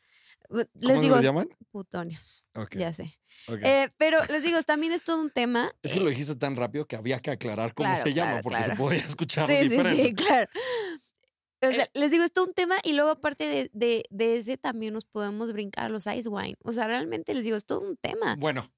Les 0.50 0.68
¿Cómo 0.82 1.02
digo, 1.02 1.16
lo 1.18 1.22
llaman? 1.22 1.50
putonios, 1.72 2.46
ya 2.78 2.94
sé. 2.94 3.20
Eh, 3.50 3.90
pero 3.98 4.20
les 4.30 4.44
digo, 4.44 4.62
también 4.64 4.94
es 4.94 5.04
todo 5.04 5.22
un 5.22 5.30
tema. 5.30 5.72
es 5.84 5.92
que 5.92 6.00
eh, 6.00 6.02
lo 6.02 6.10
dijiste 6.10 6.36
tan 6.36 6.56
rápido 6.56 6.86
que 6.86 6.96
había 6.96 7.20
que 7.22 7.32
aclarar 7.32 7.74
cómo 7.74 7.90
claro, 7.90 8.04
se 8.04 8.14
llama, 8.14 8.32
claro, 8.32 8.44
porque 8.44 8.58
se 8.60 8.64
claro. 8.66 8.84
podía 8.84 9.00
escuchar 9.06 9.48
Sí, 9.50 9.56
sí, 9.58 9.70
diferente. 9.70 10.04
sí, 10.06 10.14
claro. 10.16 10.50
O 11.62 11.72
sea, 11.72 11.84
Eh, 11.86 11.90
les 11.96 12.12
digo, 12.12 12.24
es 12.24 12.32
todo 12.32 12.46
un 12.46 12.54
tema 12.54 12.76
y 12.84 12.94
luego 12.94 13.10
aparte 13.12 13.48
de, 13.48 13.70
de, 13.74 14.04
de 14.10 14.38
ese 14.38 14.58
también 14.58 14.94
nos 14.94 15.06
podemos 15.06 15.52
brincar 15.54 15.90
los 15.92 16.06
ice 16.08 16.30
wine. 16.30 16.56
O 16.64 16.72
sea, 16.72 16.88
realmente 16.88 17.34
les 17.34 17.46
digo, 17.46 17.58
es 17.58 17.66
todo 17.66 17.82
un 17.82 17.98
tema. 17.98 18.36
Bueno, 18.38 18.72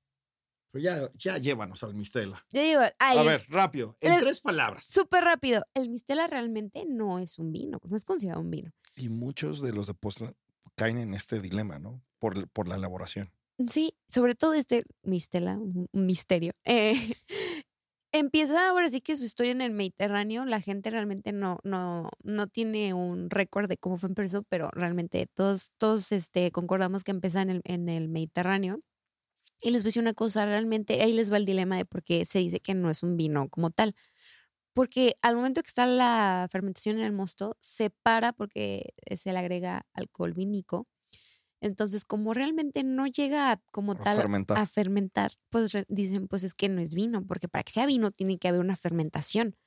pero 0.71 0.83
ya, 0.83 1.11
ya 1.15 1.37
llévanos 1.37 1.83
al 1.83 1.93
Mistela. 1.93 2.43
Yo 2.51 2.61
digo, 2.61 2.81
ay, 2.99 3.17
A 3.17 3.23
ver, 3.23 3.45
rápido, 3.49 3.97
en 4.01 4.19
tres 4.19 4.39
palabras. 4.39 4.85
súper 4.85 5.23
rápido. 5.23 5.65
El 5.73 5.89
Mistela 5.89 6.27
realmente 6.27 6.85
no 6.87 7.19
es 7.19 7.37
un 7.37 7.51
vino, 7.51 7.79
no 7.83 7.95
es 7.97 8.05
considerado 8.05 8.41
un 8.41 8.49
vino. 8.51 8.71
Y 8.95 9.09
muchos 9.09 9.61
de 9.61 9.73
los 9.73 9.87
de 9.87 9.93
postre 9.93 10.33
caen 10.79 10.97
en 10.99 11.13
este 11.13 11.39
dilema, 11.41 11.79
¿no? 11.79 12.01
Por, 12.19 12.49
por 12.49 12.67
la 12.67 12.75
elaboración. 12.75 13.31
Sí, 13.67 13.93
sobre 14.07 14.35
todo 14.35 14.53
este 14.53 14.83
Mistela, 15.03 15.57
un 15.57 15.87
misterio. 15.91 16.53
eh, 16.65 16.93
empieza 18.13 18.69
ahora 18.69 18.89
sí 18.89 19.01
que 19.01 19.17
su 19.17 19.23
historia 19.25 19.51
en 19.51 19.61
el 19.61 19.71
Mediterráneo, 19.73 20.45
la 20.45 20.61
gente 20.61 20.89
realmente 20.89 21.31
no, 21.33 21.59
no, 21.63 22.09
no 22.23 22.47
tiene 22.47 22.93
un 22.93 23.29
récord 23.29 23.67
de 23.69 23.77
cómo 23.77 23.97
fue 23.97 24.09
empezó, 24.09 24.43
pero 24.43 24.69
realmente 24.71 25.27
todos, 25.33 25.73
todos 25.77 26.11
este, 26.13 26.51
concordamos 26.51 27.03
que 27.03 27.11
empieza 27.11 27.41
en 27.41 27.49
el, 27.51 27.61
en 27.65 27.89
el 27.89 28.09
Mediterráneo. 28.09 28.79
Y 29.61 29.71
les 29.71 29.83
voy 29.83 29.89
a 29.89 29.91
decir 29.91 30.01
una 30.03 30.13
cosa, 30.13 30.45
realmente 30.45 31.01
ahí 31.03 31.13
les 31.13 31.31
va 31.31 31.37
el 31.37 31.45
dilema 31.45 31.77
de 31.77 31.85
por 31.85 32.03
qué 32.03 32.25
se 32.25 32.39
dice 32.39 32.61
que 32.61 32.73
no 32.75 32.89
es 32.89 33.03
un 33.03 33.17
vino 33.17 33.49
como 33.49 33.71
tal. 33.71 33.93
Porque 34.73 35.15
al 35.21 35.35
momento 35.35 35.61
que 35.61 35.67
está 35.67 35.85
la 35.85 36.47
fermentación 36.51 36.97
en 36.97 37.03
el 37.03 37.11
mosto, 37.11 37.57
se 37.59 37.89
para 37.89 38.33
porque 38.33 38.93
se 39.15 39.33
le 39.33 39.39
agrega 39.39 39.85
alcohol 39.93 40.33
vínico. 40.33 40.87
Entonces, 41.61 42.05
como 42.05 42.33
realmente 42.33 42.83
no 42.83 43.05
llega 43.07 43.51
a, 43.51 43.57
como 43.71 43.91
A 43.93 43.95
tal 43.99 44.17
fermentar. 44.17 44.57
a 44.57 44.65
fermentar, 44.65 45.31
pues 45.49 45.73
dicen, 45.89 46.27
pues 46.29 46.43
es 46.43 46.53
que 46.53 46.69
no 46.69 46.79
es 46.81 46.93
vino, 46.93 47.25
porque 47.27 47.49
para 47.49 47.63
que 47.63 47.73
sea 47.73 47.85
vino 47.85 48.11
tiene 48.11 48.37
que 48.37 48.47
haber 48.47 48.61
una 48.61 48.77
fermentación. 48.77 49.57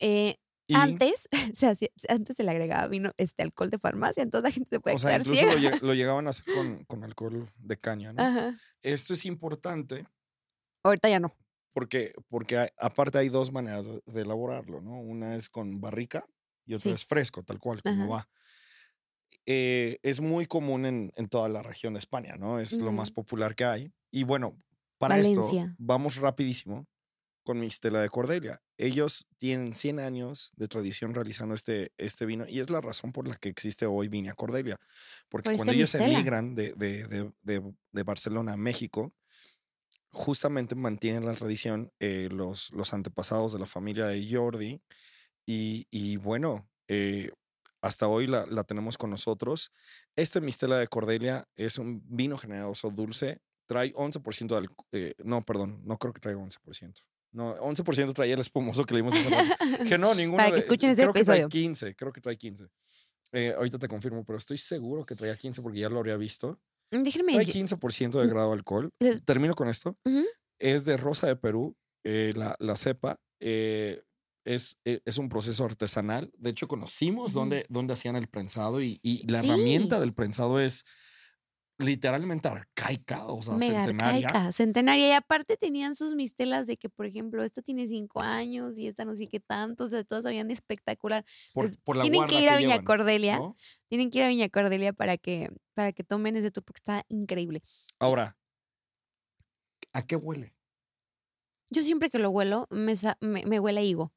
Eh, 0.00 0.36
Y, 0.66 0.74
antes, 0.74 1.28
se 1.56 1.66
hacía- 1.68 1.90
antes 2.08 2.36
se 2.36 2.44
le 2.44 2.50
agregaba 2.50 2.88
vino, 2.88 3.12
este 3.18 3.42
alcohol 3.42 3.70
de 3.70 3.78
farmacia, 3.78 4.22
entonces 4.22 4.50
la 4.50 4.54
gente 4.54 4.70
se 4.76 4.80
puede 4.80 4.96
o 4.96 4.98
sea, 4.98 5.10
quedar 5.10 5.20
incluso 5.22 5.42
lo, 5.44 5.52
ciega. 5.58 5.76
lle- 5.76 5.80
lo 5.80 5.94
llegaban 5.94 6.26
a 6.26 6.30
hacer 6.30 6.44
con, 6.54 6.84
con 6.86 7.04
alcohol 7.04 7.48
de 7.56 7.76
caña, 7.78 8.12
¿no? 8.12 8.22
Ajá. 8.22 8.56
Esto 8.82 9.14
es 9.14 9.24
importante 9.26 10.06
Ahorita 10.84 11.08
ya 11.08 11.20
no. 11.20 11.34
Porque, 11.72 12.12
porque 12.28 12.58
hay- 12.58 12.68
aparte 12.78 13.18
hay 13.18 13.28
dos 13.28 13.52
maneras 13.52 13.86
de, 13.86 14.20
elaborarlo, 14.20 14.80
¿no? 14.80 15.00
Una 15.00 15.36
es 15.36 15.48
con 15.48 15.80
barrica 15.80 16.24
y 16.66 16.74
otra 16.74 16.82
Sí. 16.82 16.90
es 16.90 17.04
fresco, 17.06 17.42
tal 17.42 17.58
cual, 17.58 17.82
como 17.82 18.04
Ajá. 18.04 18.12
va. 18.12 18.28
Eh, 19.46 19.98
es 20.02 20.20
muy 20.20 20.46
común 20.46 20.84
en, 20.86 21.12
en 21.16 21.28
toda 21.28 21.48
la 21.48 21.62
región 21.62 21.94
de 21.94 21.98
España, 21.98 22.36
¿no? 22.36 22.58
Es 22.60 22.78
lo 22.78 22.92
más 22.92 23.10
popular 23.10 23.54
que 23.54 23.64
hay. 23.64 23.92
Y 24.10 24.24
bueno, 24.24 24.60
para 24.98 25.16
Valencia. 25.16 25.62
esto 25.64 25.74
vamos 25.78 26.16
rapidísimo 26.16 26.86
con 27.42 27.58
Mistela 27.58 28.00
de 28.00 28.10
Cordelia. 28.10 28.60
Ellos 28.76 29.26
tienen 29.38 29.74
100 29.74 29.98
años 29.98 30.52
de 30.56 30.68
tradición 30.68 31.14
realizando 31.14 31.54
este, 31.54 31.92
este 31.96 32.26
vino 32.26 32.44
y 32.46 32.60
es 32.60 32.70
la 32.70 32.80
razón 32.80 33.12
por 33.12 33.26
la 33.26 33.36
que 33.36 33.48
existe 33.48 33.86
hoy 33.86 34.08
Viña 34.08 34.34
Cordelia. 34.34 34.76
Porque 35.28 35.50
Por 35.50 35.56
cuando 35.56 35.72
este 35.72 35.76
ellos 35.78 35.94
Mistela. 35.94 36.14
emigran 36.18 36.54
de, 36.54 36.74
de- 36.74 37.74
de 37.92 38.02
Barcelona 38.02 38.52
a 38.52 38.56
México, 38.56 39.14
justamente 40.10 40.74
mantienen 40.74 41.24
la 41.24 41.34
tradición 41.34 41.92
eh, 42.00 42.28
los, 42.30 42.70
los 42.72 42.92
antepasados 42.94 43.52
de 43.52 43.58
la 43.60 43.66
familia 43.66 44.06
de 44.06 44.26
Jordi 44.30 44.80
y, 45.46 45.86
y 45.90 46.16
bueno, 46.16 46.68
eh, 46.88 47.30
hasta 47.80 48.08
hoy 48.08 48.26
la, 48.26 48.44
la 48.46 48.64
tenemos 48.64 48.98
con 48.98 49.10
nosotros. 49.10 49.72
Este 50.16 50.40
Mistela 50.40 50.78
de 50.78 50.88
Cordelia 50.88 51.48
es 51.56 51.78
un 51.78 52.02
vino 52.06 52.36
generoso 52.36 52.90
dulce, 52.90 53.40
trae 53.66 53.92
11% 53.94 54.48
de 54.48 54.56
alco- 54.68 54.86
eh, 54.92 55.14
no, 55.24 55.40
perdón, 55.42 55.80
no 55.84 55.96
creo 55.98 56.12
que 56.12 56.20
traiga 56.20 56.40
11%. 56.40 57.02
No, 57.32 57.54
11% 57.58 58.12
traía 58.12 58.34
el 58.34 58.40
espumoso 58.40 58.84
que 58.84 58.94
le 58.94 59.02
dimos. 59.02 59.14
Que 59.88 59.96
no, 59.96 60.12
ninguno 60.16 60.38
Para 60.38 60.48
que 60.50 60.54
de- 60.56 60.60
escuchen 60.62 60.90
ese 60.90 61.02
creo 61.02 61.12
que 61.14 61.24
trae 61.24 61.38
episodio. 61.42 61.48
15, 61.48 61.94
creo 61.94 62.12
que 62.12 62.20
trae 62.20 62.36
15. 62.36 62.66
Eh, 63.32 63.54
ahorita 63.56 63.78
te 63.78 63.86
confirmo, 63.86 64.24
pero 64.24 64.36
estoy 64.38 64.58
seguro 64.58 65.06
que 65.06 65.14
traía 65.14 65.36
15 65.36 65.62
porque 65.62 65.78
ya 65.78 65.88
lo 65.88 65.98
habría 65.98 66.16
visto. 66.16 66.60
Déjenme 66.90 67.32
Trae 67.32 67.44
decir. 67.44 67.54
15% 67.66 68.20
de 68.20 68.26
grado 68.28 68.48
de 68.48 68.54
alcohol. 68.54 68.90
Termino 69.24 69.54
con 69.54 69.68
esto. 69.68 69.96
Es 70.58 70.84
de 70.84 70.96
Rosa 70.96 71.26
de 71.26 71.36
Perú, 71.36 71.76
eh, 72.04 72.32
la, 72.34 72.56
la 72.58 72.76
cepa. 72.76 73.16
eh, 73.42 74.02
es, 74.46 74.78
eh, 74.86 75.00
es 75.04 75.18
un 75.18 75.28
proceso 75.28 75.64
artesanal. 75.66 76.30
De 76.36 76.50
hecho, 76.50 76.66
conocimos 76.66 77.34
dónde, 77.34 77.66
dónde 77.68 77.92
hacían 77.92 78.16
el 78.16 78.26
prensado 78.26 78.80
y, 78.82 78.98
y 79.02 79.30
la 79.30 79.40
Sí. 79.42 79.48
herramienta 79.48 80.00
del 80.00 80.14
prensado 80.14 80.58
es 80.60 80.84
literalmente 81.80 82.46
arcaica, 82.48 83.26
o 83.26 83.42
sea, 83.42 83.54
Mega 83.54 83.84
centenaria. 83.84 84.26
arcaica, 84.28 84.52
centenaria. 84.52 85.08
Y 85.08 85.12
aparte 85.12 85.56
tenían 85.56 85.94
sus 85.94 86.14
mistelas 86.14 86.66
de 86.66 86.76
que, 86.76 86.88
por 86.88 87.06
ejemplo, 87.06 87.42
esta 87.42 87.62
tiene 87.62 87.86
cinco 87.88 88.20
años 88.20 88.78
y 88.78 88.86
esta 88.86 89.04
no 89.04 89.16
sé 89.16 89.26
qué 89.28 89.40
tanto. 89.40 89.84
O 89.84 89.88
sea, 89.88 90.04
todas 90.04 90.24
sabían 90.24 90.50
espectacular. 90.50 91.24
Por, 91.54 91.64
Les- 91.64 91.76
por 91.76 91.96
la 91.96 92.02
tienen 92.02 92.26
que 92.26 92.40
ir 92.40 92.48
a 92.48 92.56
Viña 92.56 92.68
llevan, 92.74 92.84
Cordelia. 92.84 93.38
¿no? 93.38 93.56
Tienen 93.88 94.10
que 94.10 94.18
ir 94.18 94.24
a 94.24 94.28
Viña 94.28 94.48
Cordelia 94.48 94.92
para 94.92 95.16
que, 95.18 95.50
para 95.74 95.92
que 95.92 96.04
tomen 96.04 96.36
ese 96.36 96.50
tour 96.50 96.64
porque 96.64 96.78
está 96.80 97.04
increíble. 97.08 97.62
Ahora, 97.98 98.36
¿a 99.92 100.06
qué 100.06 100.16
huele? 100.16 100.54
Yo 101.70 101.82
siempre 101.82 102.10
que 102.10 102.18
lo 102.18 102.30
huelo, 102.30 102.66
me, 102.70 102.96
sa- 102.96 103.16
me, 103.20 103.44
me 103.46 103.60
huele 103.60 103.80
a 103.80 103.82
higo. 103.84 104.12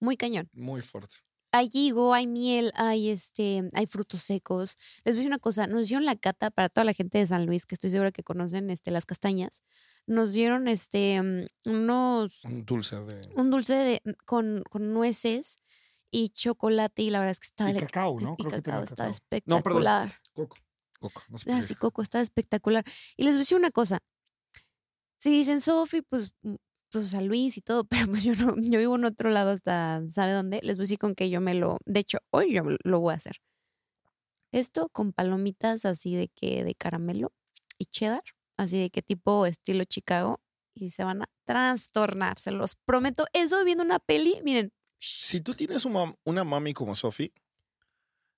Muy 0.00 0.16
cañón. 0.16 0.50
Muy 0.52 0.82
fuerte. 0.82 1.16
Hay 1.54 1.68
higo, 1.72 2.14
hay 2.14 2.26
miel, 2.26 2.72
hay 2.76 3.10
este, 3.10 3.68
hay 3.74 3.86
frutos 3.86 4.22
secos. 4.22 4.76
Les 5.04 5.14
voy 5.16 5.20
a 5.20 5.24
decir 5.24 5.26
una 5.26 5.38
cosa, 5.38 5.66
nos 5.66 5.86
dieron 5.88 6.06
la 6.06 6.16
cata 6.16 6.50
para 6.50 6.68
toda 6.70 6.84
la 6.84 6.94
gente 6.94 7.18
de 7.18 7.26
San 7.26 7.44
Luis, 7.46 7.66
que 7.66 7.74
estoy 7.74 7.90
segura 7.90 8.10
que 8.10 8.22
conocen 8.22 8.70
este, 8.70 8.90
las 8.90 9.04
castañas. 9.04 9.62
Nos 10.06 10.32
dieron 10.32 10.66
este 10.66 11.22
mm, 11.22 11.70
unos 11.70 12.42
Un 12.44 12.64
dulce 12.64 12.96
de. 12.96 13.20
un 13.36 13.50
dulce 13.50 13.74
de, 13.74 14.02
con, 14.24 14.62
con 14.70 14.92
nueces 14.94 15.56
y 16.10 16.30
chocolate 16.30 17.02
y 17.02 17.10
la 17.10 17.18
verdad 17.20 17.32
es 17.32 17.40
que 17.40 17.46
está 17.46 17.70
Y 17.70 17.74
dele- 17.74 17.80
cacao, 17.86 18.18
¿no? 18.18 18.34
y 18.38 18.44
Creo 18.44 18.50
que 18.50 18.62
cacao, 18.62 18.62
tenía 18.62 18.84
está 18.84 18.94
cacao. 18.96 19.06
No, 19.06 19.10
espectacular. 19.12 20.08
perdón. 20.08 20.20
Coco. 20.48 20.56
Coco. 21.00 21.22
No 21.28 21.36
Ah, 21.54 21.62
sí. 21.62 21.74
Coco, 21.74 22.00
está 22.02 22.20
espectacular. 22.22 22.84
Y 23.16 23.24
les 23.24 23.32
voy 23.32 23.38
a 23.38 23.40
decir 23.40 23.58
una 23.58 23.70
cosa. 23.70 23.98
Si 25.18 25.30
dicen 25.30 25.60
Sofi, 25.60 26.02
pues, 26.02 26.32
mm, 26.42 26.54
pues 26.92 27.10
San 27.10 27.26
Luis 27.26 27.56
y 27.56 27.62
todo, 27.62 27.84
pero 27.88 28.06
pues 28.06 28.22
yo 28.22 28.34
no, 28.34 28.54
yo 28.60 28.78
vivo 28.78 28.96
en 28.96 29.04
otro 29.04 29.30
lado 29.30 29.50
hasta, 29.50 30.02
¿sabe 30.10 30.32
dónde? 30.32 30.60
Les 30.62 30.76
voy 30.76 30.82
a 30.82 30.84
decir 30.84 30.98
con 30.98 31.14
que 31.14 31.30
yo 31.30 31.40
me 31.40 31.54
lo, 31.54 31.78
de 31.86 32.00
hecho, 32.00 32.18
hoy 32.30 32.54
yo 32.54 32.62
lo 32.84 33.00
voy 33.00 33.12
a 33.12 33.16
hacer. 33.16 33.36
Esto 34.52 34.88
con 34.90 35.12
palomitas 35.12 35.86
así 35.86 36.14
de 36.14 36.28
que, 36.28 36.62
de 36.62 36.74
caramelo 36.74 37.32
y 37.78 37.86
cheddar. 37.86 38.22
así 38.58 38.78
de 38.78 38.90
qué 38.90 39.02
tipo 39.02 39.46
estilo 39.46 39.84
Chicago, 39.84 40.40
y 40.74 40.90
se 40.90 41.04
van 41.04 41.22
a 41.22 41.28
trastornar, 41.44 42.38
se 42.38 42.50
los 42.50 42.76
prometo. 42.76 43.26
Eso 43.32 43.64
viendo 43.64 43.84
una 43.84 43.98
peli, 43.98 44.40
miren. 44.42 44.72
Si 44.98 45.40
tú 45.40 45.52
tienes 45.52 45.84
una, 45.84 46.14
una 46.24 46.44
mami 46.44 46.72
como 46.72 46.94
Sophie, 46.94 47.32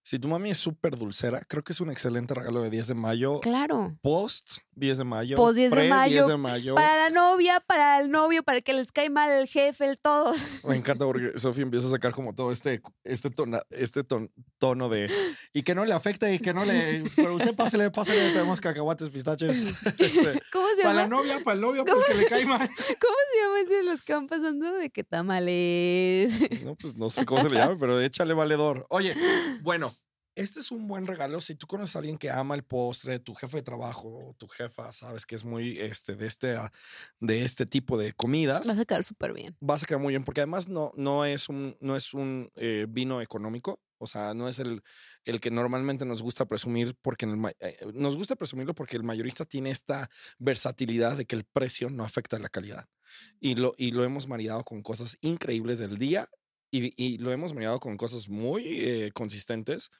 si 0.07 0.19
tu 0.19 0.29
mami 0.29 0.51
es 0.51 0.59
súper 0.59 0.97
dulcera, 0.99 1.41
creo 1.49 1.65
que 1.65 1.73
es 1.73 1.81
un 1.81 1.91
excelente 1.91 2.35
regalo 2.35 2.61
de 2.61 2.69
10 2.69 2.89
de 2.89 2.95
mayo. 2.95 3.41
Claro. 3.41 3.97
Post 4.03 4.59
10 4.75 4.99
de 4.99 5.05
mayo. 5.05 5.37
Post 5.37 5.57
10 5.57 5.71
de 5.71 5.89
mayo, 5.89 6.13
10 6.13 6.27
de 6.27 6.37
mayo. 6.37 6.75
Para 6.75 6.95
la 7.05 7.09
novia, 7.09 7.61
para 7.67 8.01
el 8.01 8.11
novio, 8.11 8.43
para 8.43 8.61
que 8.61 8.75
les 8.75 8.93
cae 8.93 9.09
mal 9.09 9.31
el 9.31 9.49
jefe, 9.49 9.87
el 9.87 9.99
todo. 10.01 10.35
Me 10.65 10.77
encanta 10.77 11.07
porque 11.07 11.39
Sofía 11.39 11.63
empieza 11.63 11.87
a 11.87 11.91
sacar 11.91 12.13
como 12.13 12.35
todo 12.35 12.53
este, 12.53 12.83
este, 13.03 13.31
tona- 13.31 13.63
este 13.71 14.05
ton- 14.05 14.31
tono 14.59 14.91
de. 14.91 15.11
Y 15.55 15.63
que 15.63 15.75
no 15.75 15.87
le 15.87 15.95
afecte 15.95 16.35
y 16.35 16.39
que 16.39 16.53
no 16.53 16.67
le. 16.67 17.05
Pero 17.17 17.35
usted 17.37 17.55
pásele, 17.55 17.91
pásele, 17.91 18.33
tenemos 18.33 18.61
cacahuates, 18.61 19.09
pistaches. 19.09 19.65
Este, 19.99 20.43
¿Cómo 20.53 20.67
se 20.77 20.83
para 20.83 20.95
la 20.95 21.03
llama? 21.05 21.17
novia, 21.17 21.41
para 21.43 21.55
el 21.55 21.61
novio, 21.63 21.85
porque 21.87 22.13
le 22.15 22.27
cae 22.27 22.45
mal. 22.45 22.69
¿Cómo 22.77 23.17
se 23.33 23.41
llama 23.43 23.71
de 23.71 23.83
los 23.85 24.03
que 24.03 24.13
van 24.13 24.27
pasando 24.27 24.71
de 24.75 24.91
que 24.91 25.03
tamales? 25.03 26.63
No, 26.63 26.75
pues 26.75 26.95
no 26.97 27.09
sé 27.09 27.25
cómo 27.25 27.41
se 27.43 27.49
le 27.49 27.57
llama, 27.57 27.77
pero 27.81 28.01
échale 28.01 28.35
valedor. 28.35 28.87
Oye, 28.91 29.15
bueno, 29.63 29.94
este 30.37 30.61
es 30.61 30.71
un 30.71 30.87
buen 30.89 31.07
regalo. 31.07 31.41
Si 31.41 31.55
tú 31.55 31.67
conoces 31.67 31.97
a 31.97 32.01
alguien 32.01 32.17
que 32.17 32.31
ama 32.31 32.55
el 32.55 32.65
postre, 32.65 33.19
tu 33.19 33.35
jefe 33.35 33.59
de 33.59 33.63
trabajo, 33.63 34.09
o 34.31 34.35
tu 34.35 34.49
jefa, 34.49 34.91
sabes 34.93 35.27
que 35.27 35.35
es 35.35 35.45
muy 35.45 35.79
este, 35.81 36.15
de, 36.17 36.27
este, 36.27 36.57
ah, 36.57 36.73
de 37.21 37.45
este 37.45 37.67
tipo 37.67 37.97
de 37.99 38.13
comidas. 38.13 38.67
Vas 38.67 38.79
a 38.79 38.85
quedar 38.85 39.05
súper 39.05 39.33
bien. 39.33 39.57
vas 39.61 39.83
a 39.83 39.87
quedar 39.87 40.01
muy 40.01 40.13
bien, 40.13 40.25
porque 40.25 40.41
además 40.41 40.69
no, 40.69 40.93
no 40.97 41.25
es 41.25 41.49
un, 41.49 41.77
no 41.81 41.97
es 41.97 42.15
un 42.15 42.51
eh, 42.57 42.87
vino 42.89 43.21
económico, 43.21 43.81
o 43.99 44.07
sea, 44.07 44.35
no 44.35 44.49
es 44.49 44.59
el, 44.59 44.83
el 45.25 45.41
que 45.41 45.51
normalmente 45.51 46.05
nos 46.05 46.21
gusta 46.21 46.47
presumir, 46.47 46.95
porque 47.01 47.25
en 47.25 47.31
el 47.31 47.37
ma- 47.39 47.53
eh, 47.61 47.79
nos 47.95 48.17
gusta 48.17 48.37
presumirlo 48.37 48.75
porque 48.75 48.97
el 48.97 49.03
mayorista 49.05 49.45
tiene 49.45 49.71
esta 49.71 50.11
versatilidad 50.39 51.17
de 51.17 51.25
que 51.27 51.37
el 51.37 51.45
precio 51.45 51.91
no 51.91 52.05
afecta 52.05 52.39
la 52.39 52.49
calidad. 52.49 52.89
Y 53.41 53.55
lo, 53.55 53.73
y 53.77 53.93
lo 53.93 54.05
hemos 54.05 54.29
maridado 54.29 54.65
con 54.65 54.83
cosas 54.83 55.17
increíbles 55.21 55.79
del 55.79 55.97
día 55.99 56.29
y, 56.71 56.93
y 57.03 57.19
lo 57.19 57.31
hemos 57.33 57.55
maridado 57.55 57.79
con 57.81 57.97
cosas 57.97 58.29
muy 58.29 58.65
eh, 58.67 59.11
consistentes, 59.15 59.91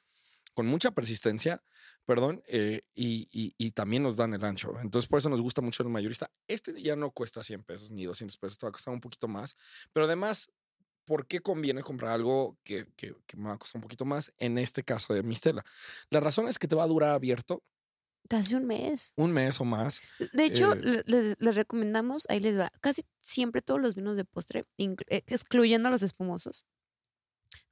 con 0.55 0.65
mucha 0.65 0.89
persistencia, 0.91 1.63
perdón, 2.05 2.41
eh, 2.47 2.81
y, 2.95 3.27
y- 3.31 3.53
y 3.59 3.71
también 3.71 4.01
nos 4.01 4.15
dan 4.15 4.33
el 4.33 4.43
ancho. 4.43 4.73
Entonces, 4.81 5.07
por 5.07 5.19
eso 5.19 5.29
nos 5.29 5.41
gusta 5.41 5.61
mucho 5.61 5.83
el 5.83 5.89
mayorista. 5.89 6.31
Este 6.47 6.81
ya 6.81 6.95
no 6.95 7.11
cuesta 7.11 7.43
100 7.43 7.63
pesos 7.63 7.91
ni 7.91 8.05
200 8.05 8.37
pesos, 8.37 8.57
te 8.57 8.65
va 8.65 8.69
a 8.69 8.73
costar 8.73 8.93
un 8.93 9.01
poquito 9.01 9.27
más. 9.27 9.55
Pero 9.93 10.07
además, 10.07 10.49
¿por 11.05 11.27
qué 11.27 11.41
conviene 11.41 11.83
comprar 11.83 12.13
algo 12.13 12.57
que, 12.63 12.87
que, 12.95 13.15
que 13.27 13.37
me 13.37 13.49
va 13.49 13.53
a 13.55 13.57
costar 13.59 13.77
un 13.77 13.83
poquito 13.83 14.05
más? 14.05 14.33
En 14.39 14.57
este 14.57 14.83
caso 14.83 15.13
de 15.13 15.21
Mistela. 15.21 15.63
La 16.09 16.19
razón 16.21 16.47
es 16.47 16.57
que 16.57 16.67
te 16.67 16.75
va 16.75 16.83
a 16.83 16.87
durar 16.87 17.11
abierto 17.11 17.61
Casi 18.27 18.55
un 18.55 18.65
mes. 18.65 19.13
un 19.17 19.31
mes 19.33 19.61
o 19.61 19.65
más. 19.65 20.01
De 20.33 20.45
hecho, 20.45 20.73
Eh, 20.73 20.81
le- 20.81 21.03
les, 21.05 21.35
les 21.39 21.53
recomendamos, 21.55 22.25
ahí 22.29 22.39
les 22.39 22.57
va, 22.57 22.71
casi 22.81 23.03
siempre 23.21 23.61
todos 23.61 23.79
los 23.79 23.93
vinos 23.93 24.17
de 24.17 24.25
postre, 24.25 24.63
eh, 24.77 24.95
excluyendo 25.27 25.91
los 25.91 26.01
espumosos, 26.01 26.65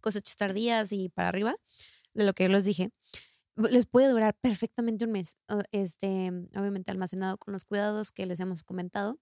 cosechas 0.01 0.35
tardías 0.35 0.91
y 0.91 1.09
para 1.09 1.29
arriba, 1.29 1.55
de 2.13 2.25
lo 2.25 2.33
que 2.33 2.47
les 2.49 2.65
dije, 2.65 2.91
les 3.55 3.85
puede 3.85 4.09
durar 4.09 4.35
perfectamente 4.41 5.05
un 5.05 5.11
mes, 5.11 5.37
o- 5.47 5.61
este, 5.71 6.29
obviamente 6.55 6.91
almacenado 6.91 7.37
con 7.37 7.53
los 7.53 7.65
cuidados 7.65 8.11
que 8.11 8.25
les 8.25 8.39
hemos 8.39 8.63
comentado. 8.63 9.19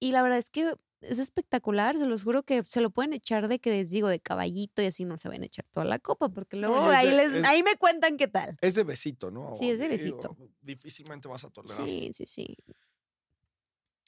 Y 0.00 0.10
la 0.12 0.22
verdad 0.22 0.38
es 0.38 0.50
que 0.50 0.74
es 1.02 1.18
espectacular, 1.18 1.96
se 1.96 2.06
los 2.06 2.24
juro 2.24 2.42
que 2.42 2.62
se 2.66 2.80
lo 2.80 2.90
pueden 2.90 3.12
echar 3.12 3.48
de 3.48 3.58
que 3.58 3.70
les 3.70 3.90
digo 3.90 4.08
de 4.08 4.18
caballito 4.18 4.82
y 4.82 4.86
así 4.86 5.04
no 5.04 5.18
se 5.18 5.28
van 5.28 5.42
a 5.42 5.46
echar 5.46 5.66
toda 5.68 5.84
la 5.86 5.98
copa, 5.98 6.28
porque 6.30 6.56
luego 6.56 6.74
y 6.76 6.90
es 6.90 6.96
ahí, 6.96 7.10
de- 7.10 7.16
les, 7.16 7.36
es- 7.36 7.44
ahí 7.44 7.62
me 7.62 7.76
cuentan 7.76 8.16
qué 8.16 8.26
tal. 8.28 8.56
Es 8.60 8.74
de 8.74 8.82
besito, 8.84 9.30
¿no? 9.30 9.54
Sí, 9.54 9.70
es 9.70 9.78
de 9.78 9.88
Digo, 9.88 10.16
besito. 10.18 10.36
Difícilmente 10.60 11.28
vas 11.28 11.44
a 11.44 11.50
tolerar. 11.50 11.84
Sí, 11.86 12.10
sí, 12.14 12.24
sí, 12.26 12.56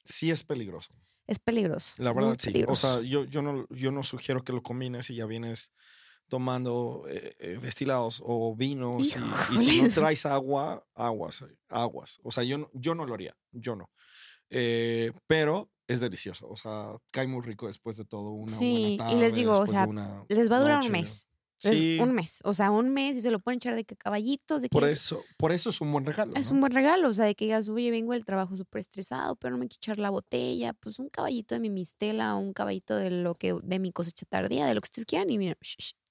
Sí 0.03 0.31
es 0.31 0.43
peligroso. 0.43 0.89
es 1.27 1.37
peligroso. 1.39 1.93
La 2.01 2.11
verdad, 2.13 2.35
sí. 2.39 2.49
O 2.49 2.51
peligroso. 2.53 2.93
sea, 3.01 3.07
yo, 3.07 3.23
yo, 3.25 3.41
no, 3.43 3.67
yo 3.69 3.91
no 3.91 4.01
sugiero 4.03 4.43
que 4.43 4.51
lo 4.53 4.63
combines 4.63 5.09
y 5.11 5.15
ya 5.15 5.25
vienes 5.27 5.71
tomando 6.29 7.05
eh, 7.09 7.35
eh, 7.39 7.59
destilados 7.61 8.21
o 8.23 8.55
vinos. 8.55 8.95
Y, 9.51 9.55
y 9.55 9.57
si 9.57 9.81
no 9.81 9.89
traes 9.89 10.25
agua, 10.25 10.85
aguas, 10.95 11.43
aguas. 11.67 12.19
O 12.23 12.31
sea, 12.31 12.43
yo 12.43 12.57
no, 12.57 12.69
yo 12.73 12.95
no 12.95 13.05
lo 13.05 13.13
haría. 13.13 13.35
Yo 13.51 13.75
no. 13.75 13.89
Eh, 14.49 15.11
pero 15.27 15.69
es 15.87 15.99
delicioso. 15.99 16.47
O 16.47 16.55
sea, 16.55 16.95
cae 17.11 17.27
muy 17.27 17.41
rico 17.41 17.67
después 17.67 17.97
de 17.97 18.05
todo. 18.05 18.31
Una 18.31 18.53
Sí, 18.53 18.97
y 19.09 19.15
les 19.15 19.35
digo, 19.35 19.57
o 19.59 19.67
sea, 19.67 19.87
Les 20.29 20.49
va 20.51 20.57
a 20.57 20.61
durar 20.61 20.85
un 20.85 20.91
mes. 20.91 21.29
Sí, 21.61 21.99
Un 21.99 22.13
mes. 22.13 22.39
O 22.45 22.53
sea, 22.53 22.71
un 22.71 22.93
mes 22.93 23.17
y 23.17 23.21
se 23.21 23.31
lo 23.31 23.39
pueden 23.39 23.57
echar 23.57 23.75
de 23.75 23.83
que 23.83 23.97
caballitos, 23.97 24.61
de 24.61 24.69
que 24.69 24.73
por 24.73 24.85
es, 24.85 24.93
eso, 24.93 25.21
por 25.37 25.51
eso 25.51 25.71
es 25.71 25.81
un 25.81 25.91
buen 25.91 26.05
regalo. 26.05 26.31
es 26.35 26.47
¿no? 26.47 26.53
un 26.53 26.61
buen 26.61 26.71
regalo. 26.71 27.09
O 27.09 27.13
sea, 27.13 27.25
de 27.25 27.35
que 27.35 27.45
digas, 27.45 27.67
oye, 27.67 27.91
vengo 27.91 28.13
del 28.13 28.23
trabajo 28.23 28.55
súper 28.55 28.79
estresado, 28.79 29.35
pero 29.35 29.51
no 29.51 29.57
me 29.57 29.67
quiero 29.67 29.79
echar 29.79 29.99
la 29.99 30.09
botella. 30.09 30.71
Pues 30.73 30.99
un 30.99 31.09
caballito 31.09 31.55
de 31.55 31.59
mi 31.59 31.69
mistela, 31.69 32.35
un 32.35 32.53
caballito 32.53 32.95
de 32.95 33.09
lo 33.09 33.35
que, 33.35 33.57
de 33.61 33.79
mi 33.79 33.91
cosecha 33.91 34.25
tardía, 34.25 34.67
de 34.67 34.73
lo 34.73 34.79
que 34.79 34.85
ustedes 34.85 35.05
quieran, 35.05 35.29
y 35.29 35.37
mira, 35.37 35.57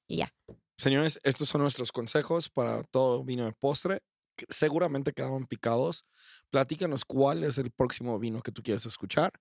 y 0.08 0.16
ya. 0.18 0.34
Señores, 0.76 1.20
estos 1.22 1.48
son 1.48 1.60
nuestros 1.60 1.92
consejos 1.92 2.48
para 2.48 2.82
todo 2.84 3.22
vino 3.24 3.44
de 3.44 3.52
postre. 3.52 4.02
Seguramente 4.48 5.12
quedaron 5.12 5.46
picados. 5.46 6.04
Platícanos 6.50 7.04
cuál 7.04 7.44
es 7.44 7.58
el 7.58 7.70
próximo 7.70 8.18
vino 8.18 8.42
que 8.42 8.52
tú 8.52 8.62
quieres 8.62 8.86
escuchar. 8.86 9.32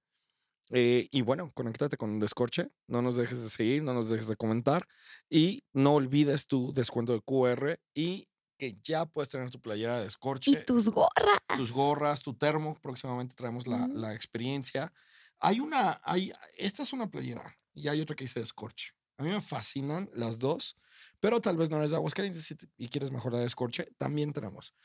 Eh, 0.71 1.07
y 1.11 1.21
bueno, 1.21 1.51
conéctate 1.53 1.95
con 1.95 2.19
Descorche. 2.19 2.69
No 2.87 3.01
nos 3.01 3.15
dejes 3.15 3.41
de 3.43 3.49
seguir, 3.49 3.83
no 3.83 3.93
nos 3.93 4.09
dejes 4.09 4.27
de 4.27 4.35
comentar. 4.35 4.87
Y 5.29 5.63
no 5.73 5.93
olvides 5.93 6.47
tu 6.47 6.73
descuento 6.73 7.13
de 7.13 7.21
QR 7.21 7.79
y 7.93 8.27
que 8.57 8.73
ya 8.83 9.05
puedes 9.05 9.29
tener 9.29 9.51
tu 9.51 9.61
playera 9.61 9.97
de 9.97 10.03
Descorche. 10.05 10.51
Y 10.51 10.65
tus 10.65 10.89
gorras. 10.89 11.39
tus 11.55 11.71
gorras, 11.71 12.23
tu 12.23 12.33
termo. 12.33 12.75
Próximamente 12.81 13.35
traemos 13.35 13.67
la, 13.67 13.87
la 13.87 14.15
experiencia. 14.15 14.91
Hay 15.39 15.59
una, 15.59 16.01
hay, 16.03 16.33
esta 16.57 16.81
es 16.81 16.93
una 16.93 17.11
playera 17.11 17.55
y 17.73 17.87
hay 17.87 18.01
otra 18.01 18.15
que 18.15 18.23
dice 18.23 18.39
Descorche. 18.39 18.96
A 19.17 19.23
mí 19.23 19.31
me 19.31 19.41
fascinan 19.41 20.09
las 20.13 20.37
dos, 20.37 20.77
pero 21.19 21.41
tal 21.41 21.57
vez 21.57 21.71
no 21.71 21.77
eres 21.77 21.89
de 21.89 21.97
Aguascalientes 21.97 22.55
y 22.77 22.87
quieres 22.87 23.11
mejor 23.11 23.31
la 23.31 23.39
de 23.39 23.45
Descorche, 23.45 23.87
también 23.97 24.31
tenemos. 24.31 24.75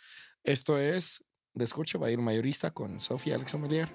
Esto 0.43 0.79
es 0.79 1.23
Descorche, 1.53 1.99
va 1.99 2.07
a 2.07 2.11
ir 2.11 2.19
mayorista 2.19 2.71
con 2.71 3.01
Sofía 3.01 3.35
Alex 3.35 3.55
Amelier 3.55 3.91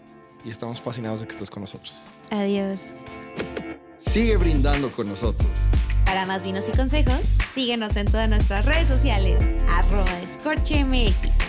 y 0.45 0.51
estamos 0.51 0.79
fascinados 0.79 1.21
de 1.21 1.27
que 1.27 1.33
estés 1.33 1.49
con 1.49 1.61
nosotros. 1.61 2.03
Adiós. 2.29 2.93
Sigue 3.97 4.37
brindando 4.37 4.91
con 4.91 5.07
nosotros. 5.07 5.49
Para 6.05 6.27
más 6.27 6.43
vinos 6.43 6.69
y 6.69 6.77
consejos, 6.77 7.33
síguenos 7.51 7.95
en 7.95 8.05
todas 8.05 8.29
nuestras 8.29 8.63
redes 8.63 8.87
sociales. 8.87 9.43
Arroba 9.67 10.13
Descorche 10.19 10.85
MX. 10.85 11.46